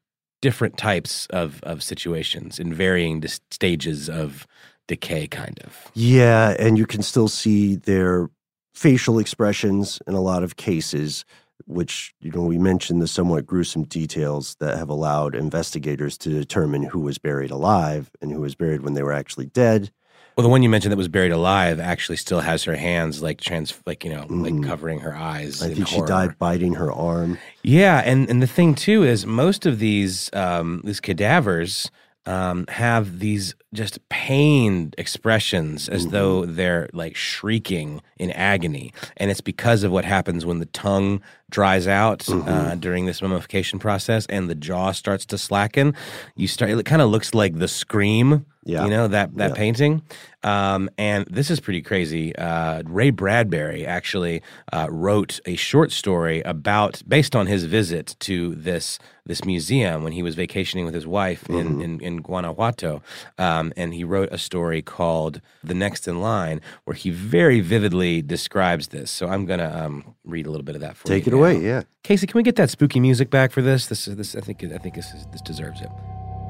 different 0.42 0.76
types 0.78 1.26
of, 1.26 1.60
of 1.64 1.82
situations 1.82 2.58
in 2.58 2.72
varying 2.72 3.20
dis- 3.20 3.40
stages 3.50 4.08
of 4.08 4.46
decay, 4.88 5.26
kind 5.26 5.60
of. 5.64 5.76
Yeah, 5.94 6.56
and 6.58 6.78
you 6.78 6.86
can 6.86 7.02
still 7.02 7.28
see 7.28 7.76
their 7.76 8.30
facial 8.74 9.18
expressions 9.18 10.00
in 10.06 10.14
a 10.14 10.20
lot 10.20 10.42
of 10.42 10.56
cases, 10.56 11.24
which, 11.66 12.14
you 12.20 12.30
know, 12.30 12.40
we 12.42 12.58
mentioned 12.58 13.02
the 13.02 13.06
somewhat 13.06 13.44
gruesome 13.44 13.84
details 13.84 14.56
that 14.60 14.78
have 14.78 14.88
allowed 14.88 15.34
investigators 15.34 16.16
to 16.18 16.30
determine 16.30 16.84
who 16.84 17.00
was 17.00 17.18
buried 17.18 17.50
alive 17.50 18.10
and 18.22 18.32
who 18.32 18.40
was 18.40 18.54
buried 18.54 18.80
when 18.80 18.94
they 18.94 19.02
were 19.02 19.12
actually 19.12 19.46
dead. 19.46 19.90
Well, 20.36 20.42
the 20.42 20.48
one 20.48 20.62
you 20.62 20.68
mentioned 20.68 20.92
that 20.92 20.96
was 20.96 21.08
buried 21.08 21.32
alive 21.32 21.78
actually 21.80 22.16
still 22.16 22.40
has 22.40 22.64
her 22.64 22.76
hands 22.76 23.20
like 23.22 23.40
trans, 23.40 23.74
like 23.86 24.04
you 24.04 24.10
know, 24.10 24.22
Mhm. 24.24 24.42
like 24.60 24.68
covering 24.68 25.00
her 25.00 25.14
eyes. 25.14 25.62
I 25.62 25.66
in 25.68 25.74
think 25.74 25.88
she 25.88 26.00
died 26.02 26.38
biting 26.38 26.74
her 26.74 26.92
arm. 26.92 27.38
Yeah, 27.62 27.98
and 28.04 28.28
and 28.30 28.40
the 28.42 28.46
thing 28.46 28.74
too 28.74 29.02
is 29.02 29.26
most 29.26 29.66
of 29.66 29.78
these 29.78 30.30
um, 30.32 30.80
these 30.84 31.00
cadavers 31.00 31.90
um, 32.26 32.64
have 32.68 33.18
these 33.18 33.54
just 33.72 33.98
pained 34.08 34.94
expressions 34.98 35.88
as 35.88 36.02
Mm-hmm. 36.02 36.10
though 36.12 36.44
they're 36.46 36.88
like 36.92 37.14
shrieking 37.16 38.00
in 38.18 38.30
agony, 38.32 38.92
and 39.16 39.30
it's 39.30 39.40
because 39.40 39.82
of 39.84 39.92
what 39.92 40.04
happens 40.04 40.44
when 40.44 40.58
the 40.58 40.66
tongue 40.66 41.20
dries 41.50 41.86
out 41.88 42.28
uh, 42.28 42.32
Mm-hmm. 42.34 42.80
during 42.80 43.06
this 43.06 43.20
mummification 43.22 43.78
process 43.78 44.26
and 44.26 44.48
the 44.50 44.54
jaw 44.54 44.92
starts 44.92 45.24
to 45.26 45.38
slacken. 45.38 45.94
You 46.36 46.48
start. 46.48 46.70
It 46.70 46.84
kind 46.86 47.02
of 47.02 47.10
looks 47.10 47.34
like 47.34 47.58
the 47.58 47.68
scream. 47.68 48.46
Yeah. 48.66 48.84
you 48.84 48.90
know 48.90 49.08
that 49.08 49.34
that 49.36 49.50
Yeah. 49.50 49.56
painting. 49.56 50.02
Um, 50.42 50.90
and 50.98 51.26
this 51.30 51.50
is 51.50 51.60
pretty 51.60 51.80
crazy. 51.82 52.36
Uh, 52.36 52.82
Ray 52.86 53.10
Bradbury 53.10 53.86
actually 53.86 54.42
uh, 54.72 54.86
wrote 54.90 55.40
a 55.46 55.56
short 55.56 55.90
story 55.92 56.42
about 56.42 57.02
based 57.08 57.34
on 57.34 57.46
his 57.46 57.64
visit 57.64 58.16
to 58.20 58.54
this 58.54 58.98
this 59.30 59.44
museum 59.44 60.02
when 60.04 60.12
he 60.12 60.22
was 60.22 60.34
vacationing 60.34 60.84
with 60.84 60.94
his 60.94 61.06
wife 61.06 61.48
in, 61.48 61.80
in, 61.80 62.00
in 62.00 62.14
Guanajuato. 62.20 63.00
Um, 63.38 63.59
and 63.76 63.94
he 63.94 64.04
wrote 64.04 64.28
a 64.32 64.38
story 64.38 64.82
called 64.82 65.40
The 65.62 65.74
Next 65.74 66.08
in 66.08 66.20
Line, 66.20 66.60
where 66.84 66.94
he 66.94 67.10
very 67.10 67.60
vividly 67.60 68.22
describes 68.22 68.88
this. 68.88 69.10
So 69.10 69.28
I'm 69.28 69.46
gonna 69.46 69.72
um, 69.74 70.14
read 70.24 70.46
a 70.46 70.50
little 70.50 70.64
bit 70.64 70.74
of 70.74 70.80
that 70.80 70.96
for 70.96 71.08
you. 71.08 71.14
Take 71.14 71.26
it 71.26 71.32
now. 71.32 71.38
away, 71.38 71.58
yeah. 71.58 71.82
Casey, 72.02 72.26
can 72.26 72.38
we 72.38 72.42
get 72.42 72.56
that 72.56 72.70
spooky 72.70 73.00
music 73.00 73.30
back 73.30 73.52
for 73.52 73.62
this? 73.62 73.86
This 73.86 74.08
is 74.08 74.16
this. 74.16 74.34
I 74.34 74.40
think 74.40 74.64
I 74.64 74.78
think 74.78 74.94
this 74.94 75.12
is, 75.12 75.26
this 75.32 75.42
deserves 75.42 75.80
it. 75.80 75.90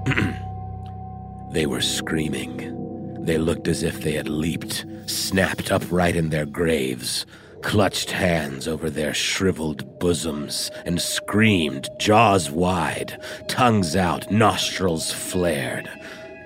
they 1.53 1.66
were 1.66 1.83
screaming. 1.83 2.77
They 3.25 3.38
looked 3.38 3.68
as 3.68 3.83
if 3.83 4.01
they 4.01 4.12
had 4.12 4.29
leaped, 4.29 4.87
snapped 5.07 5.70
upright 5.70 6.16
in 6.16 6.31
their 6.31 6.46
graves, 6.46 7.27
clutched 7.62 8.11
hands 8.11 8.66
over 8.66 8.88
their 8.88 9.12
shriveled 9.12 9.99
bosoms, 9.99 10.70
and 10.87 11.01
screamed, 11.01 11.88
jaws 11.99 12.51
wide, 12.51 13.18
tongues 13.49 13.94
out, 13.94 14.31
nostrils 14.31 15.12
flared, 15.12 15.88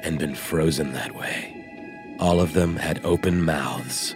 and 0.04 0.18
been 0.18 0.34
frozen 0.34 0.92
that 0.92 1.14
way. 1.14 2.16
All 2.20 2.40
of 2.40 2.52
them 2.52 2.76
had 2.76 3.04
open 3.04 3.42
mouths. 3.42 4.14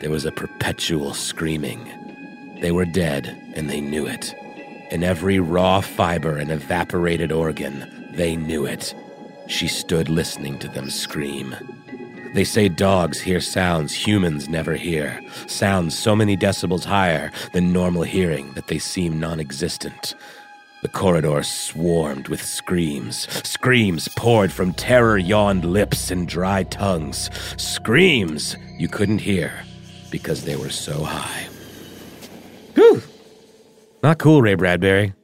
There 0.00 0.10
was 0.10 0.24
a 0.24 0.32
perpetual 0.32 1.12
screaming. 1.12 2.58
They 2.60 2.72
were 2.72 2.84
dead, 2.84 3.52
and 3.54 3.68
they 3.68 3.80
knew 3.80 4.06
it. 4.06 4.34
In 4.90 5.02
every 5.02 5.40
raw 5.40 5.80
fiber 5.80 6.38
and 6.38 6.50
evaporated 6.50 7.32
organ, 7.32 8.12
they 8.12 8.36
knew 8.36 8.64
it. 8.64 8.94
She 9.48 9.68
stood 9.68 10.08
listening 10.08 10.58
to 10.60 10.68
them 10.68 10.88
scream. 10.88 11.54
They 12.34 12.44
say 12.44 12.68
dogs 12.68 13.20
hear 13.20 13.40
sounds 13.40 13.94
humans 13.94 14.48
never 14.48 14.74
hear, 14.74 15.20
sounds 15.46 15.98
so 15.98 16.16
many 16.16 16.36
decibels 16.36 16.84
higher 16.84 17.30
than 17.52 17.72
normal 17.72 18.02
hearing 18.02 18.52
that 18.54 18.66
they 18.68 18.78
seem 18.78 19.20
non 19.20 19.38
existent. 19.38 20.14
The 20.84 20.90
corridor 20.90 21.42
swarmed 21.42 22.28
with 22.28 22.44
screams. 22.44 23.26
Screams 23.48 24.06
poured 24.18 24.52
from 24.52 24.74
terror 24.74 25.16
yawned 25.16 25.64
lips 25.64 26.10
and 26.10 26.28
dry 26.28 26.64
tongues. 26.64 27.30
Screams 27.56 28.54
you 28.78 28.88
couldn't 28.88 29.20
hear 29.20 29.64
because 30.10 30.44
they 30.44 30.56
were 30.56 30.68
so 30.68 31.02
high. 31.02 31.48
Whew. 32.74 33.02
Not 34.02 34.18
cool, 34.18 34.42
Ray 34.42 34.56
Bradbury. 34.56 35.14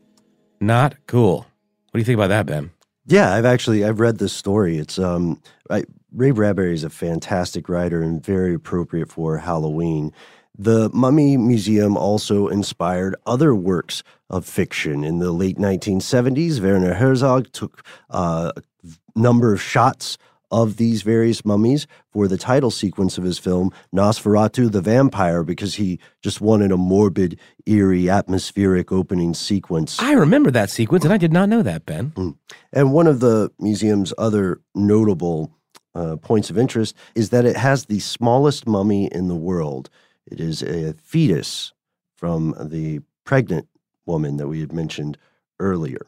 Not 0.62 0.94
cool. 1.07 1.40
What 1.40 1.92
do 1.92 1.99
you 1.99 2.07
think 2.07 2.16
about 2.16 2.29
that, 2.29 2.46
Ben? 2.46 2.70
Yeah, 3.05 3.35
I've 3.35 3.44
actually 3.44 3.85
I've 3.85 4.01
read 4.01 4.16
this 4.16 4.33
story. 4.33 4.79
It's 4.79 4.99
um 4.99 5.42
I, 5.68 5.85
Ray 6.11 6.31
Bradbury 6.31 6.73
is 6.73 6.85
a 6.85 6.90
fantastic 6.90 7.68
writer 7.68 8.01
and 8.01 8.25
very 8.25 8.55
appropriate 8.55 9.11
for 9.11 9.37
Halloween. 9.37 10.14
The 10.59 10.88
Mummy 10.94 11.37
Museum 11.37 11.99
also 11.99 12.49
inspired 12.49 13.14
other 13.27 13.55
works 13.55 14.03
of 14.30 14.46
fiction. 14.46 15.04
In 15.04 15.18
the 15.18 15.32
late 15.32 15.58
1970s, 15.58 16.60
Werner 16.60 16.94
Herzog 16.94 17.52
took 17.52 17.84
uh, 18.08 18.52
a 18.56 19.18
number 19.18 19.52
of 19.52 19.60
shots 19.60 20.16
of 20.50 20.76
these 20.76 21.02
various 21.02 21.44
mummies 21.44 21.86
for 22.12 22.26
the 22.26 22.36
title 22.36 22.70
sequence 22.70 23.16
of 23.18 23.24
his 23.24 23.38
film 23.38 23.70
Nosferatu 23.94 24.70
the 24.70 24.80
Vampire 24.80 25.44
because 25.44 25.76
he 25.76 26.00
just 26.22 26.40
wanted 26.40 26.72
a 26.72 26.76
morbid, 26.76 27.38
eerie, 27.66 28.10
atmospheric 28.10 28.90
opening 28.90 29.34
sequence. 29.34 30.00
I 30.00 30.12
remember 30.12 30.50
that 30.50 30.70
sequence, 30.70 31.04
and 31.04 31.12
I 31.12 31.18
did 31.18 31.32
not 31.32 31.48
know 31.48 31.62
that, 31.62 31.86
Ben. 31.86 32.36
And 32.72 32.92
one 32.92 33.06
of 33.06 33.20
the 33.20 33.52
museum's 33.60 34.12
other 34.18 34.60
notable 34.74 35.52
uh, 35.94 36.16
points 36.16 36.50
of 36.50 36.58
interest 36.58 36.96
is 37.14 37.30
that 37.30 37.44
it 37.44 37.56
has 37.56 37.86
the 37.86 38.00
smallest 38.00 38.66
mummy 38.66 39.06
in 39.06 39.28
the 39.28 39.36
world. 39.36 39.90
It 40.26 40.40
is 40.40 40.62
a 40.62 40.94
fetus 40.94 41.72
from 42.16 42.54
the 42.60 43.00
pregnant 43.24 43.68
woman 44.06 44.36
that 44.36 44.48
we 44.48 44.60
had 44.60 44.72
mentioned 44.72 45.18
earlier. 45.58 46.06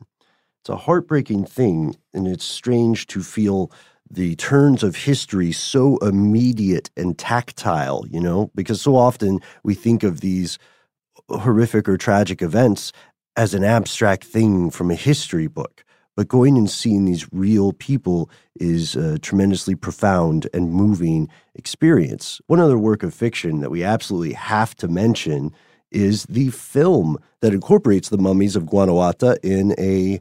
It's 0.60 0.68
a 0.68 0.76
heartbreaking 0.76 1.46
thing, 1.46 1.96
and 2.14 2.28
it's 2.28 2.44
strange 2.44 3.06
to 3.08 3.22
feel 3.22 3.72
the 4.08 4.36
turns 4.36 4.82
of 4.82 4.94
history 4.94 5.52
so 5.52 5.96
immediate 5.98 6.90
and 6.96 7.16
tactile, 7.18 8.04
you 8.10 8.20
know, 8.20 8.50
because 8.54 8.80
so 8.80 8.94
often 8.94 9.40
we 9.64 9.74
think 9.74 10.02
of 10.02 10.20
these 10.20 10.58
horrific 11.28 11.88
or 11.88 11.96
tragic 11.96 12.42
events 12.42 12.92
as 13.36 13.54
an 13.54 13.64
abstract 13.64 14.24
thing 14.24 14.70
from 14.70 14.90
a 14.90 14.94
history 14.94 15.46
book. 15.46 15.84
but 16.16 16.28
going 16.28 16.58
and 16.58 16.70
seeing 16.70 17.04
these 17.04 17.26
real 17.32 17.72
people 17.72 18.30
is 18.60 18.94
a 18.96 19.18
tremendously 19.18 19.74
profound 19.74 20.48
and 20.52 20.72
moving 20.72 21.28
experience. 21.54 22.40
One 22.46 22.60
other 22.60 22.78
work 22.78 23.02
of 23.02 23.14
fiction 23.14 23.60
that 23.60 23.70
we 23.70 23.82
absolutely 23.82 24.34
have 24.34 24.74
to 24.76 24.88
mention 24.88 25.52
is 25.92 26.24
the 26.24 26.50
film 26.50 27.18
that 27.40 27.52
incorporates 27.52 28.08
the 28.08 28.18
mummies 28.18 28.56
of 28.56 28.66
Guanajuato 28.66 29.34
in 29.42 29.74
a 29.78 30.20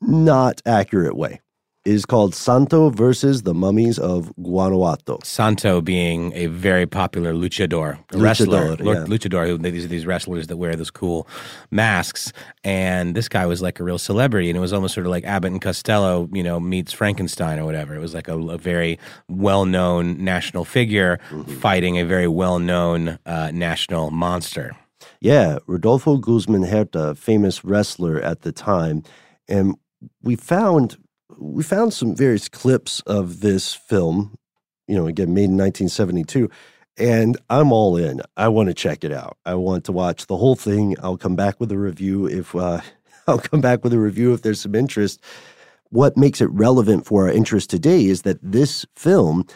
not 0.00 0.62
accurate 0.66 1.16
way. 1.16 1.40
It 1.86 1.94
is 1.94 2.04
called 2.04 2.34
Santo 2.34 2.90
versus 2.90 3.42
the 3.42 3.54
Mummies 3.54 3.96
of 4.00 4.34
Guanajuato. 4.42 5.20
Santo 5.22 5.80
being 5.80 6.32
a 6.32 6.46
very 6.46 6.84
popular 6.84 7.32
luchador, 7.32 8.00
a 8.12 8.18
wrestler, 8.18 8.76
Luchador, 8.76 8.84
yeah. 8.84 9.04
luchador. 9.04 9.46
Who 9.46 9.56
these 9.58 9.84
are 9.84 9.88
these 9.88 10.04
wrestlers 10.04 10.48
that 10.48 10.56
wear 10.56 10.74
those 10.74 10.90
cool 10.90 11.28
masks, 11.70 12.32
and 12.64 13.14
this 13.14 13.28
guy 13.28 13.46
was 13.46 13.62
like 13.62 13.78
a 13.78 13.84
real 13.84 13.98
celebrity, 13.98 14.50
and 14.50 14.56
it 14.56 14.60
was 14.60 14.72
almost 14.72 14.94
sort 14.94 15.06
of 15.06 15.12
like 15.12 15.22
Abbott 15.22 15.52
and 15.52 15.62
Costello, 15.62 16.28
you 16.32 16.42
know, 16.42 16.58
meets 16.58 16.92
Frankenstein 16.92 17.60
or 17.60 17.64
whatever. 17.64 17.94
It 17.94 18.00
was 18.00 18.14
like 18.14 18.26
a, 18.26 18.36
a 18.36 18.58
very 18.58 18.98
well-known 19.28 20.24
national 20.24 20.64
figure 20.64 21.20
fighting 21.60 21.98
a 21.98 22.04
very 22.04 22.26
well-known 22.26 23.20
uh, 23.26 23.52
national 23.54 24.10
monster. 24.10 24.76
Yeah, 25.20 25.58
Rodolfo 25.66 26.18
Guzman 26.18 26.64
Huerta, 26.64 27.16
famous 27.16 27.64
wrestler 27.64 28.20
at 28.20 28.42
the 28.42 28.52
time, 28.52 29.02
and 29.48 29.76
we 30.22 30.36
found 30.36 30.96
we 31.38 31.62
found 31.62 31.92
some 31.92 32.14
various 32.14 32.48
clips 32.48 33.00
of 33.00 33.40
this 33.40 33.74
film. 33.74 34.36
You 34.86 34.96
know, 34.96 35.06
again, 35.06 35.34
made 35.34 35.44
in 35.50 35.56
1972, 35.56 36.48
and 36.98 37.36
I'm 37.50 37.72
all 37.72 37.96
in. 37.96 38.20
I 38.36 38.48
want 38.48 38.68
to 38.68 38.74
check 38.74 39.04
it 39.04 39.12
out. 39.12 39.36
I 39.44 39.54
want 39.54 39.84
to 39.86 39.92
watch 39.92 40.26
the 40.26 40.36
whole 40.36 40.54
thing. 40.56 40.96
I'll 41.02 41.16
come 41.16 41.34
back 41.36 41.58
with 41.60 41.72
a 41.72 41.78
review 41.78 42.26
if 42.26 42.54
uh, 42.54 42.80
I'll 43.26 43.38
come 43.38 43.60
back 43.60 43.82
with 43.82 43.92
a 43.92 43.98
review 43.98 44.34
if 44.34 44.42
there's 44.42 44.60
some 44.60 44.74
interest. 44.74 45.20
What 45.90 46.16
makes 46.16 46.40
it 46.40 46.50
relevant 46.50 47.06
for 47.06 47.24
our 47.24 47.32
interest 47.32 47.70
today 47.70 48.06
is 48.06 48.22
that 48.22 48.38
this 48.42 48.84
film 48.96 49.46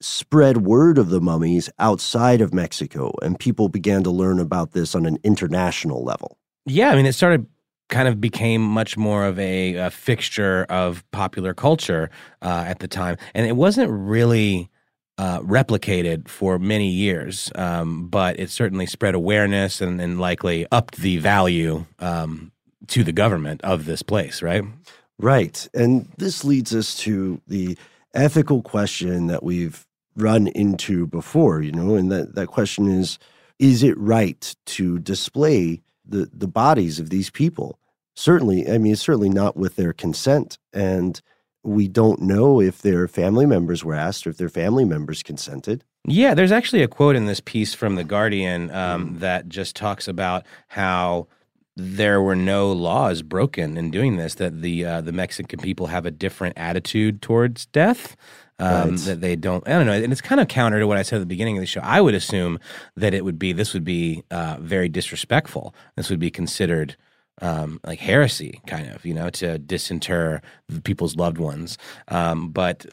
spread 0.00 0.58
word 0.58 0.98
of 0.98 1.10
the 1.10 1.20
mummies 1.20 1.70
outside 1.78 2.40
of 2.40 2.54
Mexico, 2.54 3.12
and 3.22 3.38
people 3.38 3.68
began 3.68 4.02
to 4.02 4.10
learn 4.10 4.40
about 4.40 4.72
this 4.72 4.94
on 4.94 5.06
an 5.06 5.18
international 5.22 6.02
level. 6.02 6.38
Yeah, 6.66 6.90
I 6.90 6.96
mean, 6.96 7.06
it 7.06 7.14
started 7.14 7.46
kind 7.88 8.08
of 8.08 8.20
became 8.20 8.62
much 8.62 8.96
more 8.96 9.26
of 9.26 9.38
a, 9.38 9.74
a 9.74 9.90
fixture 9.90 10.64
of 10.68 11.04
popular 11.10 11.54
culture 11.54 12.10
uh, 12.40 12.64
at 12.66 12.78
the 12.78 12.88
time, 12.88 13.16
and 13.34 13.46
it 13.46 13.56
wasn't 13.56 13.90
really. 13.90 14.68
Uh, 15.18 15.38
replicated 15.40 16.28
for 16.28 16.58
many 16.58 16.88
years, 16.88 17.52
um, 17.56 18.08
but 18.08 18.40
it 18.40 18.48
certainly 18.48 18.86
spread 18.86 19.14
awareness 19.14 19.82
and, 19.82 20.00
and 20.00 20.18
likely 20.18 20.66
upped 20.72 20.96
the 20.96 21.18
value 21.18 21.84
um, 21.98 22.50
to 22.86 23.04
the 23.04 23.12
government 23.12 23.60
of 23.62 23.84
this 23.84 24.00
place, 24.00 24.40
right? 24.40 24.64
Right. 25.18 25.68
And 25.74 26.08
this 26.16 26.42
leads 26.42 26.74
us 26.74 26.96
to 27.00 27.38
the 27.46 27.76
ethical 28.14 28.62
question 28.62 29.26
that 29.26 29.42
we've 29.42 29.86
run 30.16 30.48
into 30.48 31.06
before, 31.06 31.62
you 31.62 31.72
know, 31.72 31.94
and 31.94 32.10
that, 32.10 32.34
that 32.34 32.48
question 32.48 32.88
is 32.88 33.18
is 33.58 33.82
it 33.82 33.96
right 33.98 34.56
to 34.64 34.98
display 34.98 35.82
the, 36.06 36.30
the 36.32 36.48
bodies 36.48 36.98
of 36.98 37.10
these 37.10 37.30
people? 37.30 37.78
Certainly, 38.14 38.70
I 38.70 38.78
mean, 38.78 38.96
certainly 38.96 39.28
not 39.28 39.56
with 39.56 39.76
their 39.76 39.92
consent. 39.92 40.58
And 40.72 41.20
we 41.62 41.86
don't 41.86 42.22
know 42.22 42.60
if 42.60 42.80
their 42.80 43.06
family 43.06 43.44
members 43.44 43.84
were 43.84 43.94
asked 43.94 44.26
or 44.26 44.30
if 44.30 44.38
their 44.38 44.48
family 44.48 44.86
members 44.86 45.22
consented. 45.22 45.84
Yeah, 46.06 46.32
there's 46.32 46.52
actually 46.52 46.82
a 46.82 46.88
quote 46.88 47.16
in 47.16 47.26
this 47.26 47.40
piece 47.40 47.74
from 47.74 47.96
The 47.96 48.04
Guardian 48.04 48.70
um, 48.70 49.18
that 49.18 49.48
just 49.48 49.76
talks 49.76 50.08
about 50.08 50.46
how 50.68 51.28
there 51.76 52.22
were 52.22 52.36
no 52.36 52.72
laws 52.72 53.22
broken 53.22 53.76
in 53.76 53.90
doing 53.90 54.16
this, 54.16 54.34
that 54.36 54.62
the 54.62 54.84
uh, 54.84 55.00
the 55.00 55.12
Mexican 55.12 55.60
people 55.60 55.86
have 55.86 56.06
a 56.06 56.10
different 56.10 56.56
attitude 56.56 57.22
towards 57.22 57.66
death. 57.66 58.16
Um, 58.60 58.90
Right. 58.90 58.98
That 59.00 59.20
they 59.20 59.36
don't, 59.36 59.66
I 59.66 59.72
don't 59.72 59.86
know, 59.86 59.92
and 59.92 60.12
it's 60.12 60.20
kind 60.20 60.40
of 60.40 60.48
counter 60.48 60.78
to 60.78 60.86
what 60.86 60.98
I 60.98 61.02
said 61.02 61.16
at 61.16 61.20
the 61.20 61.26
beginning 61.26 61.56
of 61.56 61.62
the 61.62 61.66
show. 61.66 61.80
I 61.82 62.00
would 62.00 62.14
assume 62.14 62.60
that 62.96 63.14
it 63.14 63.24
would 63.24 63.38
be 63.38 63.52
this 63.52 63.72
would 63.74 63.84
be 63.84 64.22
uh, 64.30 64.58
very 64.60 64.88
disrespectful. 64.88 65.74
This 65.96 66.10
would 66.10 66.18
be 66.20 66.30
considered 66.30 66.96
um, 67.42 67.80
like 67.84 68.00
heresy, 68.00 68.60
kind 68.66 68.90
of, 68.90 69.04
you 69.04 69.14
know, 69.14 69.30
to 69.30 69.58
disinter 69.58 70.42
the 70.68 70.80
people's 70.82 71.16
loved 71.16 71.38
ones. 71.38 71.78
Um, 72.08 72.50
but 72.50 72.84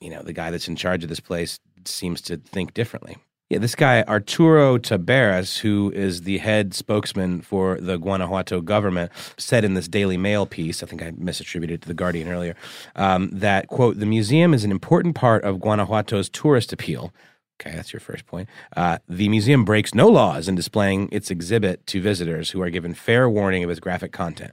you 0.00 0.10
know, 0.10 0.22
the 0.22 0.32
guy 0.32 0.50
that's 0.50 0.68
in 0.68 0.76
charge 0.76 1.02
of 1.02 1.08
this 1.08 1.20
place 1.20 1.58
seems 1.86 2.20
to 2.22 2.36
think 2.36 2.74
differently. 2.74 3.16
Yeah, 3.54 3.60
this 3.60 3.76
guy 3.76 4.02
Arturo 4.08 4.78
Taberas, 4.78 5.58
who 5.58 5.92
is 5.94 6.22
the 6.22 6.38
head 6.38 6.74
spokesman 6.74 7.40
for 7.40 7.78
the 7.80 7.98
Guanajuato 7.98 8.60
government, 8.60 9.12
said 9.38 9.64
in 9.64 9.74
this 9.74 9.86
Daily 9.86 10.16
Mail 10.16 10.44
piece, 10.44 10.82
I 10.82 10.86
think 10.86 11.04
I 11.04 11.12
misattributed 11.12 11.70
it 11.70 11.82
to 11.82 11.86
the 11.86 11.94
Guardian 11.94 12.28
earlier, 12.28 12.56
um, 12.96 13.30
that 13.30 13.68
quote 13.68 14.00
the 14.00 14.06
museum 14.06 14.54
is 14.54 14.64
an 14.64 14.72
important 14.72 15.14
part 15.14 15.44
of 15.44 15.60
Guanajuato's 15.60 16.28
tourist 16.28 16.72
appeal. 16.72 17.12
Okay, 17.60 17.76
that's 17.76 17.92
your 17.92 18.00
first 18.00 18.26
point. 18.26 18.48
Uh, 18.76 18.98
the 19.08 19.28
museum 19.28 19.64
breaks 19.64 19.94
no 19.94 20.08
laws 20.08 20.48
in 20.48 20.56
displaying 20.56 21.08
its 21.12 21.30
exhibit 21.30 21.86
to 21.86 22.00
visitors 22.00 22.50
who 22.50 22.60
are 22.60 22.70
given 22.70 22.92
fair 22.92 23.30
warning 23.30 23.62
of 23.62 23.70
its 23.70 23.78
graphic 23.78 24.10
content. 24.10 24.52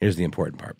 Here's 0.00 0.16
the 0.16 0.24
important 0.24 0.58
part. 0.58 0.76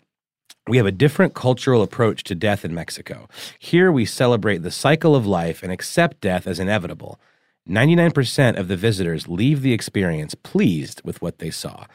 We 0.67 0.75
have 0.75 0.85
a 0.85 0.91
different 0.91 1.35
cultural 1.35 1.81
approach 1.81 2.25
to 2.25 2.35
death 2.35 2.65
in 2.65 2.73
Mexico. 2.73 3.29
Here 3.57 3.89
we 3.93 4.03
celebrate 4.03 4.57
the 4.57 4.71
cycle 4.71 5.15
of 5.15 5.25
life 5.25 5.63
and 5.63 5.71
accept 5.71 6.19
death 6.19 6.47
as 6.47 6.59
inevitable. 6.59 7.17
99% 7.69 8.57
of 8.57 8.67
the 8.67 8.75
visitors 8.75 9.27
leave 9.27 9.61
the 9.61 9.73
experience 9.73 10.35
pleased 10.35 11.01
with 11.03 11.21
what 11.21 11.39
they 11.39 11.49
saw. 11.49 11.85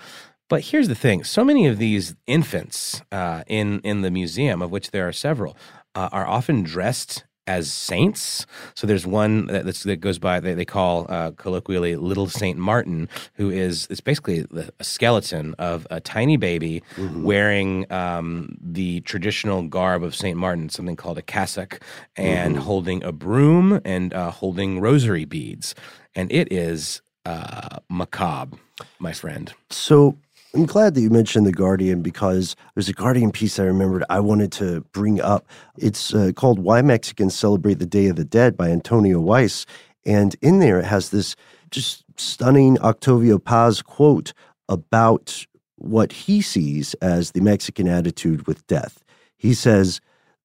But 0.49 0.67
here's 0.67 0.89
the 0.89 0.95
thing 0.95 1.25
so 1.25 1.45
many 1.45 1.67
of 1.67 1.79
these 1.79 2.15
infants 2.27 3.03
uh, 3.11 3.43
in, 3.47 3.81
in 3.81 4.03
the 4.03 4.11
museum, 4.11 4.63
of 4.63 4.71
which 4.71 4.93
there 4.93 5.09
are 5.09 5.13
several, 5.13 5.57
uh, 5.95 6.09
are 6.13 6.27
often 6.27 6.63
dressed 6.63 7.25
as 7.47 7.73
saints. 7.73 8.47
So 8.75 8.87
there's 8.87 9.07
one 9.07 9.47
that, 9.47 9.65
that's, 9.65 9.83
that 9.85 10.01
goes 10.01 10.19
by, 10.19 10.41
they, 10.41 10.55
they 10.55 10.65
call 10.65 11.07
uh, 11.09 11.31
colloquially 11.33 11.97
Little 11.97 12.27
Saint 12.27 12.59
Martin, 12.59 13.09
who 13.35 13.51
is 13.51 13.87
it's 13.91 14.01
basically 14.01 14.47
a 14.79 14.85
skeleton 14.85 15.55
of 15.59 15.87
a 15.91 16.01
tiny 16.01 16.37
baby 16.37 16.83
wearing 17.23 17.91
um, 17.93 18.57
the 18.61 19.01
traditional 19.03 19.63
garb 19.63 20.03
of 20.03 20.15
Saint 20.15 20.39
Martin, 20.39 20.69
something 20.69 20.97
called 20.97 21.19
a 21.19 21.23
cassock, 21.23 21.81
and 22.17 22.59
holding 22.59 23.03
a 23.03 23.13
broom 23.13 23.81
and 23.85 24.13
uh, 24.13 24.31
holding 24.31 24.81
rosary 24.81 25.25
beads. 25.25 25.75
And 26.15 26.33
it 26.33 26.53
is 26.53 27.03
uh, 27.25 27.79
macabre, 27.89 28.57
my 28.99 29.13
friend. 29.13 29.53
So 29.71 30.17
I'm 30.57 30.65
glad 30.65 30.95
that 30.95 31.03
you 31.03 31.11
mentioned 31.11 31.47
The 31.47 31.53
Guardian 31.53 32.01
because 32.01 32.57
there's 32.75 32.89
a 32.89 32.95
Guardian 32.95 33.31
piece 33.31 33.59
I 33.59 33.65
remembered 33.65 34.05
I 34.09 34.21
wanted 34.21 34.51
to 34.53 34.81
bring 34.93 35.21
up. 35.21 35.47
It's 35.77 36.15
uh, 36.15 36.33
called 36.35 36.59
Why 36.59 36.81
Mexicans 36.81 37.35
Celebrate 37.35 37.75
the 37.79 37.85
Day 37.85 38.07
of 38.07 38.17
the 38.17 38.25
Dead 38.25 38.57
by 38.57 38.71
Antonio 38.71 39.21
Weiss. 39.21 39.67
And 40.07 40.35
in 40.41 40.61
there, 40.61 40.79
it 40.79 40.87
has 40.87 41.11
this 41.11 41.37
just 41.71 42.05
stunning 42.17 42.81
Octavio 42.81 43.39
Paz 43.39 43.83
quote 43.83 44.33
about 44.67 45.45
what 45.75 46.11
he 46.11 46.41
sees 46.41 46.95
as 47.03 47.33
the 47.33 47.43
Mexican 47.43 47.87
attitude 47.87 48.47
with 48.47 48.67
death. 48.67 49.05
He 49.37 49.53
says, 49.53 50.01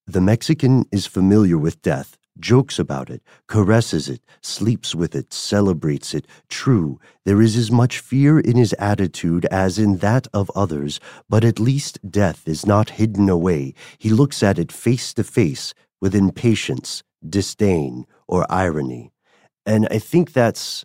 The 0.07 0.19
Mexican 0.19 0.87
is 0.91 1.07
familiar 1.07 1.57
with 1.57 1.81
death, 1.81 2.17
jokes 2.41 2.79
about 2.79 3.09
it, 3.09 3.21
caresses 3.47 4.09
it, 4.09 4.21
sleeps 4.41 4.93
with 4.93 5.15
it, 5.15 5.31
celebrates 5.31 6.13
it. 6.13 6.27
True, 6.49 6.99
there 7.23 7.41
is 7.41 7.55
as 7.55 7.71
much 7.71 7.99
fear 7.99 8.39
in 8.39 8.57
his 8.57 8.73
attitude 8.73 9.45
as 9.45 9.79
in 9.79 9.97
that 9.97 10.27
of 10.33 10.51
others, 10.55 10.99
but 11.29 11.43
at 11.43 11.59
least 11.59 11.99
death 12.09 12.47
is 12.47 12.65
not 12.65 12.91
hidden 12.91 13.29
away. 13.29 13.73
He 13.97 14.09
looks 14.09 14.43
at 14.43 14.59
it 14.59 14.71
face 14.71 15.13
to 15.13 15.23
face 15.23 15.73
with 16.01 16.15
impatience, 16.15 17.03
disdain, 17.27 18.05
or 18.27 18.45
irony. 18.51 19.11
And 19.65 19.87
I 19.91 19.99
think 19.99 20.33
that's, 20.33 20.83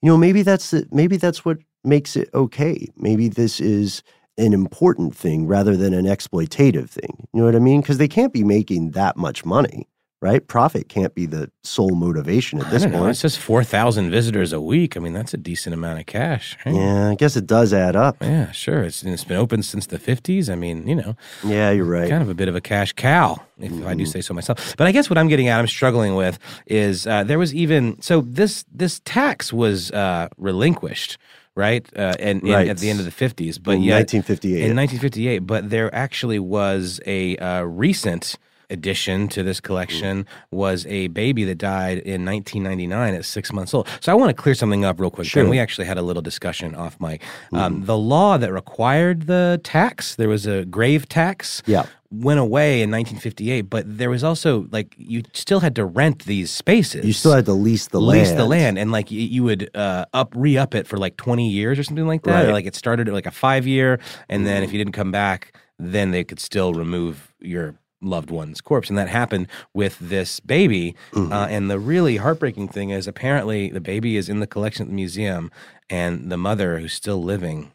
you 0.00 0.08
know, 0.08 0.16
maybe 0.16 0.42
that's 0.42 0.70
the, 0.70 0.86
maybe 0.92 1.16
that's 1.16 1.44
what 1.44 1.58
makes 1.82 2.16
it 2.16 2.30
okay. 2.32 2.88
Maybe 2.96 3.28
this 3.28 3.60
is 3.60 4.02
an 4.38 4.52
important 4.52 5.14
thing 5.14 5.46
rather 5.46 5.76
than 5.76 5.94
an 5.94 6.06
exploitative 6.06 6.90
thing. 6.90 7.26
You 7.32 7.40
know 7.40 7.46
what 7.46 7.56
I 7.56 7.60
mean? 7.60 7.80
Because 7.80 7.98
they 7.98 8.08
can't 8.08 8.32
be 8.32 8.44
making 8.44 8.92
that 8.92 9.16
much 9.16 9.44
money, 9.44 9.88
right? 10.24 10.46
Profit 10.48 10.88
can't 10.88 11.14
be 11.14 11.26
the 11.26 11.50
sole 11.62 11.94
motivation 11.94 12.58
at 12.60 12.68
I 12.68 12.70
this 12.70 12.82
don't 12.84 12.92
know. 12.92 12.98
point. 13.00 13.10
It's 13.10 13.20
just 13.20 13.38
4,000 13.38 14.10
visitors 14.10 14.54
a 14.54 14.60
week. 14.60 14.96
I 14.96 15.00
mean, 15.00 15.12
that's 15.12 15.34
a 15.34 15.36
decent 15.36 15.74
amount 15.74 16.00
of 16.00 16.06
cash. 16.06 16.56
right? 16.64 16.74
Yeah, 16.74 17.10
I 17.10 17.14
guess 17.14 17.36
it 17.36 17.46
does 17.46 17.74
add 17.74 17.94
up. 17.94 18.16
Yeah, 18.22 18.50
sure. 18.50 18.82
It's, 18.84 19.02
it's 19.02 19.24
been 19.24 19.36
open 19.36 19.62
since 19.62 19.84
the 19.86 19.98
50s. 19.98 20.48
I 20.50 20.54
mean, 20.54 20.88
you 20.88 20.94
know, 20.94 21.14
Yeah, 21.44 21.70
you're 21.72 21.84
right. 21.84 22.08
kind 22.08 22.22
of 22.22 22.30
a 22.30 22.34
bit 22.34 22.48
of 22.48 22.56
a 22.56 22.60
cash 22.62 22.92
cow, 22.94 23.36
if 23.58 23.70
I 23.70 23.74
Mm-hmm. 23.76 23.98
do 23.98 24.06
say 24.06 24.22
so 24.22 24.32
myself. 24.32 24.74
But 24.78 24.86
I 24.86 24.92
guess 24.92 25.10
what 25.10 25.18
I'm 25.18 25.28
getting 25.28 25.48
at, 25.48 25.58
I'm 25.60 25.66
struggling 25.66 26.14
with, 26.14 26.38
is 26.66 27.06
uh, 27.06 27.22
there 27.24 27.38
was 27.38 27.54
even 27.54 28.00
so 28.00 28.22
this 28.22 28.64
this 28.72 29.00
tax 29.04 29.52
was 29.52 29.90
uh, 29.92 30.28
relinquished, 30.38 31.18
right? 31.54 31.86
Uh, 31.94 32.14
and 32.18 32.42
in- 32.42 32.50
Right. 32.50 32.68
at 32.68 32.78
the 32.78 32.88
end 32.88 32.98
of 32.98 33.04
the 33.04 33.12
50s, 33.12 33.58
but 33.62 33.72
In 33.76 33.82
yet 33.82 34.08
1958. 34.10 34.70
in 34.70 34.76
1958, 34.76 35.38
but 35.40 35.68
there 35.68 35.94
actually 35.94 36.38
was 36.38 36.98
a 37.06 37.36
uh, 37.36 37.62
recent 37.62 38.36
addition 38.74 39.28
to 39.28 39.42
this 39.42 39.60
collection 39.60 40.26
was 40.50 40.84
a 40.86 41.06
baby 41.08 41.44
that 41.44 41.56
died 41.56 41.98
in 41.98 42.26
1999 42.26 43.14
at 43.14 43.24
six 43.24 43.52
months 43.52 43.72
old. 43.72 43.88
So 44.00 44.12
I 44.12 44.14
want 44.14 44.28
to 44.28 44.34
clear 44.34 44.54
something 44.54 44.84
up 44.84 45.00
real 45.00 45.10
quick. 45.10 45.26
Sure. 45.26 45.42
Ben. 45.42 45.50
We 45.50 45.58
actually 45.58 45.86
had 45.86 45.96
a 45.96 46.02
little 46.02 46.20
discussion 46.20 46.74
off 46.74 47.00
mic. 47.00 47.22
Um, 47.52 47.84
the 47.86 47.96
law 47.96 48.36
that 48.36 48.52
required 48.52 49.22
the 49.22 49.60
tax, 49.64 50.16
there 50.16 50.28
was 50.28 50.46
a 50.46 50.66
grave 50.66 51.08
tax. 51.08 51.62
Yeah. 51.64 51.86
Went 52.10 52.38
away 52.38 52.82
in 52.82 52.92
1958, 52.92 53.62
but 53.62 53.98
there 53.98 54.10
was 54.10 54.22
also 54.22 54.68
like 54.70 54.94
you 54.96 55.22
still 55.32 55.58
had 55.60 55.74
to 55.76 55.84
rent 55.84 56.26
these 56.26 56.48
spaces. 56.48 57.04
You 57.04 57.12
still 57.12 57.32
had 57.32 57.46
to 57.46 57.52
lease 57.52 57.88
the 57.88 58.00
lease 58.00 58.28
land. 58.28 58.38
the 58.38 58.44
land, 58.44 58.78
and 58.78 58.92
like 58.92 59.10
you, 59.10 59.20
you 59.20 59.42
would 59.42 59.68
uh, 59.74 60.04
up 60.12 60.32
re 60.36 60.56
up 60.56 60.76
it 60.76 60.86
for 60.86 60.96
like 60.96 61.16
20 61.16 61.48
years 61.48 61.76
or 61.76 61.82
something 61.82 62.06
like 62.06 62.22
that. 62.22 62.32
Right. 62.32 62.44
Mm. 62.44 62.48
Or, 62.50 62.52
like 62.52 62.66
it 62.66 62.76
started 62.76 63.08
at 63.08 63.14
like 63.14 63.26
a 63.26 63.32
five 63.32 63.66
year, 63.66 63.98
and 64.28 64.46
then 64.46 64.62
if 64.62 64.72
you 64.72 64.78
didn't 64.78 64.92
come 64.92 65.10
back, 65.10 65.58
then 65.78 66.12
they 66.12 66.22
could 66.22 66.38
still 66.38 66.72
remove 66.72 67.34
your 67.40 67.74
loved 68.04 68.30
one's 68.30 68.60
corpse, 68.60 68.88
and 68.88 68.98
that 68.98 69.08
happened 69.08 69.48
with 69.72 69.98
this 69.98 70.40
baby. 70.40 70.94
Mm-hmm. 71.12 71.32
Uh, 71.32 71.46
and 71.46 71.70
the 71.70 71.78
really 71.78 72.16
heartbreaking 72.16 72.68
thing 72.68 72.90
is 72.90 73.06
apparently 73.06 73.70
the 73.70 73.80
baby 73.80 74.16
is 74.16 74.28
in 74.28 74.40
the 74.40 74.46
collection 74.46 74.84
at 74.84 74.88
the 74.88 74.94
museum, 74.94 75.50
and 75.90 76.30
the 76.30 76.36
mother, 76.36 76.78
who's 76.78 76.92
still 76.92 77.22
living, 77.22 77.72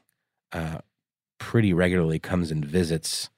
uh, 0.51 0.79
pretty 1.39 1.73
regularly 1.73 2.19
comes 2.19 2.51
and 2.51 2.63
visits 2.65 3.29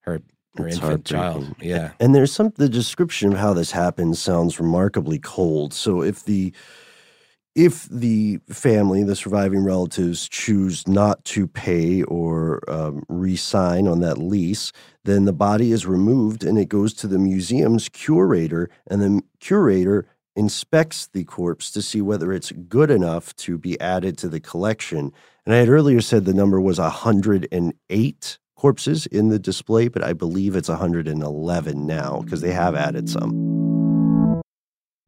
her 0.00 0.20
her 0.56 0.68
It's 0.68 0.76
infant 0.76 1.04
child. 1.04 1.54
Yeah. 1.60 1.92
And 1.98 2.14
there's 2.14 2.32
some 2.32 2.52
the 2.56 2.68
description 2.68 3.32
of 3.32 3.38
how 3.38 3.54
this 3.54 3.72
happens 3.72 4.20
sounds 4.20 4.60
remarkably 4.60 5.18
cold. 5.18 5.74
So 5.74 6.02
if 6.02 6.24
the 6.24 6.52
if 7.54 7.88
the 7.88 8.40
family, 8.48 9.04
the 9.04 9.14
surviving 9.14 9.62
relatives, 9.62 10.28
choose 10.28 10.88
not 10.88 11.24
to 11.24 11.46
pay 11.46 12.02
or 12.02 12.68
um, 12.68 13.04
re-sign 13.08 13.86
on 13.86 14.00
that 14.00 14.18
lease, 14.18 14.72
then 15.04 15.24
the 15.24 15.32
body 15.32 15.70
is 15.70 15.86
removed 15.86 16.42
and 16.42 16.58
it 16.58 16.68
goes 16.68 16.92
to 16.94 17.06
the 17.06 17.18
museum's 17.18 17.88
curator, 17.88 18.68
and 18.88 19.00
the 19.00 19.22
curator 19.38 20.06
inspects 20.36 21.06
the 21.06 21.24
corpse 21.24 21.70
to 21.70 21.80
see 21.80 22.02
whether 22.02 22.32
it's 22.32 22.50
good 22.68 22.90
enough 22.90 23.34
to 23.36 23.56
be 23.56 23.80
added 23.80 24.18
to 24.18 24.28
the 24.28 24.40
collection. 24.40 25.12
And 25.46 25.54
I 25.54 25.58
had 25.58 25.68
earlier 25.68 26.00
said 26.00 26.24
the 26.24 26.34
number 26.34 26.60
was 26.60 26.80
108 26.80 28.38
corpses 28.56 29.06
in 29.06 29.28
the 29.28 29.38
display, 29.38 29.88
but 29.88 30.02
I 30.02 30.12
believe 30.12 30.56
it's 30.56 30.68
111 30.68 31.86
now 31.86 32.22
because 32.24 32.40
they 32.40 32.52
have 32.52 32.74
added 32.74 33.08
some. 33.08 33.63